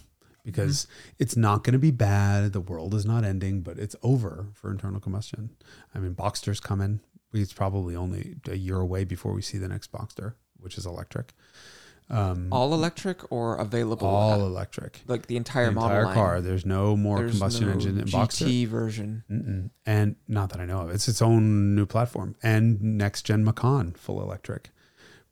[0.45, 1.13] Because Mm-hmm.
[1.19, 2.53] it's not going to be bad.
[2.53, 5.49] The world is not ending, but it's over for internal combustion.
[5.93, 7.01] I mean, Boxster's coming.
[7.33, 11.33] It's probably only a year away before we see the next Boxster, which is electric.
[12.10, 14.08] Um, All electric or available?
[14.08, 15.01] all electric.
[15.08, 16.14] like the entire, the model entire line.
[16.16, 16.41] car.
[16.41, 18.47] There's no more There's combustion no engine in Boxster.
[18.47, 19.24] GT version.
[19.30, 19.70] Mm-mm.
[19.86, 20.89] And not that I know of.
[20.91, 24.70] It's its own new platform and next gen Macan full electric.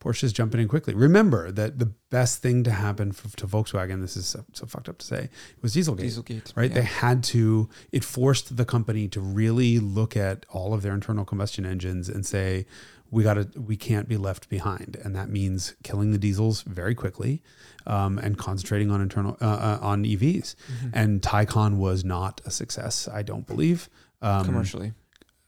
[0.02, 0.94] Porsche's jumping in quickly.
[0.94, 4.88] Remember that the best thing to happen f to Volkswagen, this is so, so fucked
[4.90, 5.30] up to say,
[5.64, 6.02] was Dieselgate.
[6.02, 6.56] Dieselgate.
[6.56, 6.70] Right?
[6.70, 6.76] yeah.
[6.76, 11.26] They had to, it forced the company to really look at all of their internal
[11.26, 12.68] combustion engines and say,
[13.12, 14.98] we got to, we can't be left behind.
[15.04, 17.42] And that means killing the diesels very quickly
[17.88, 20.56] um, and concentrating on internal, uh, uh, on EVs.
[20.56, 20.90] Mhm.
[20.94, 23.90] And Taycan was not a success, I don't believe.
[24.22, 24.94] Um, commercially.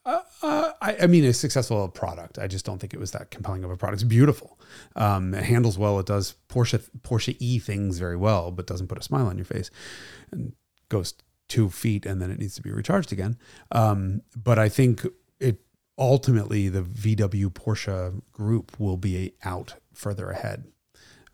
[0.06, 2.38] uh, uh, I, I mean, a successful product.
[2.40, 4.02] I just don't think it was that compelling of a product.
[4.02, 4.60] It's beautiful.
[4.96, 6.00] Um, it handles well.
[6.00, 9.46] It does Porsche Porsche E things very well, but doesn't put a smile on your
[9.46, 9.70] face,
[10.32, 10.54] and
[10.90, 11.14] goes
[11.50, 13.38] two feet and then it needs to be recharged again.
[13.72, 15.06] Um, but I think
[15.40, 15.62] it
[15.98, 20.66] ultimately the VW Porsche group will be out further ahead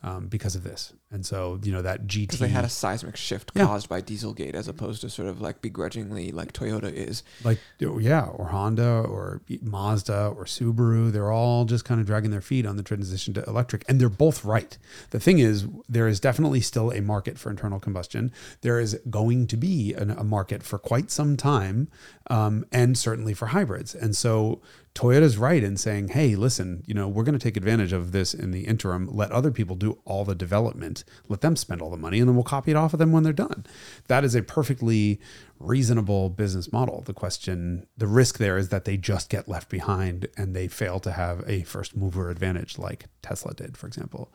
[0.01, 0.93] um, because of this.
[1.14, 2.38] And so you know that GT.
[2.39, 3.68] They had a seismic shift Yeah.
[3.68, 7.24] caused by Dieselgate, as opposed to sort of like begrudgingly like Toyota is.
[7.43, 12.32] like oh, yeah or honda or mazda or subaru they're all just kind of dragging
[12.32, 14.78] their feet on the transition to electric and they're both right
[15.11, 19.45] the thing is there is definitely still a market for internal combustion there is going
[19.47, 21.88] to be an, a market for quite some time
[22.28, 24.61] um, and certainly for hybrids and so
[24.96, 28.34] toyota's right in saying hey listen you know we're going to take advantage of this
[28.34, 31.98] in the interim let other people do all the development let them spend all the
[31.98, 33.66] money, and then we'll copy it off of them when they're done.
[34.08, 35.20] That is a perfectly
[35.60, 37.02] reasonable business model.
[37.02, 41.00] The question, the risk there is that they just get left behind and they fail
[41.02, 44.32] to have a first mover advantage, like Tesla did, for example.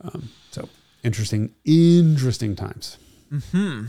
[0.00, 0.68] Um, so
[1.02, 2.98] interesting, interesting times.
[3.50, 3.86] Hmm.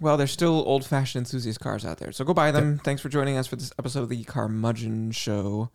[0.00, 2.78] Well, there's still old-fashioned enthusiast cars out there, so go buy them.
[2.78, 5.70] Thanks for joining us for this episode of the Carmudgeon Show.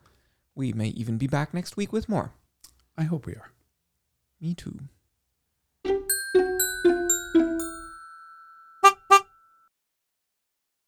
[0.55, 2.33] We may even be back next week with more.
[2.97, 3.51] I hope we are.
[4.41, 4.79] Me too.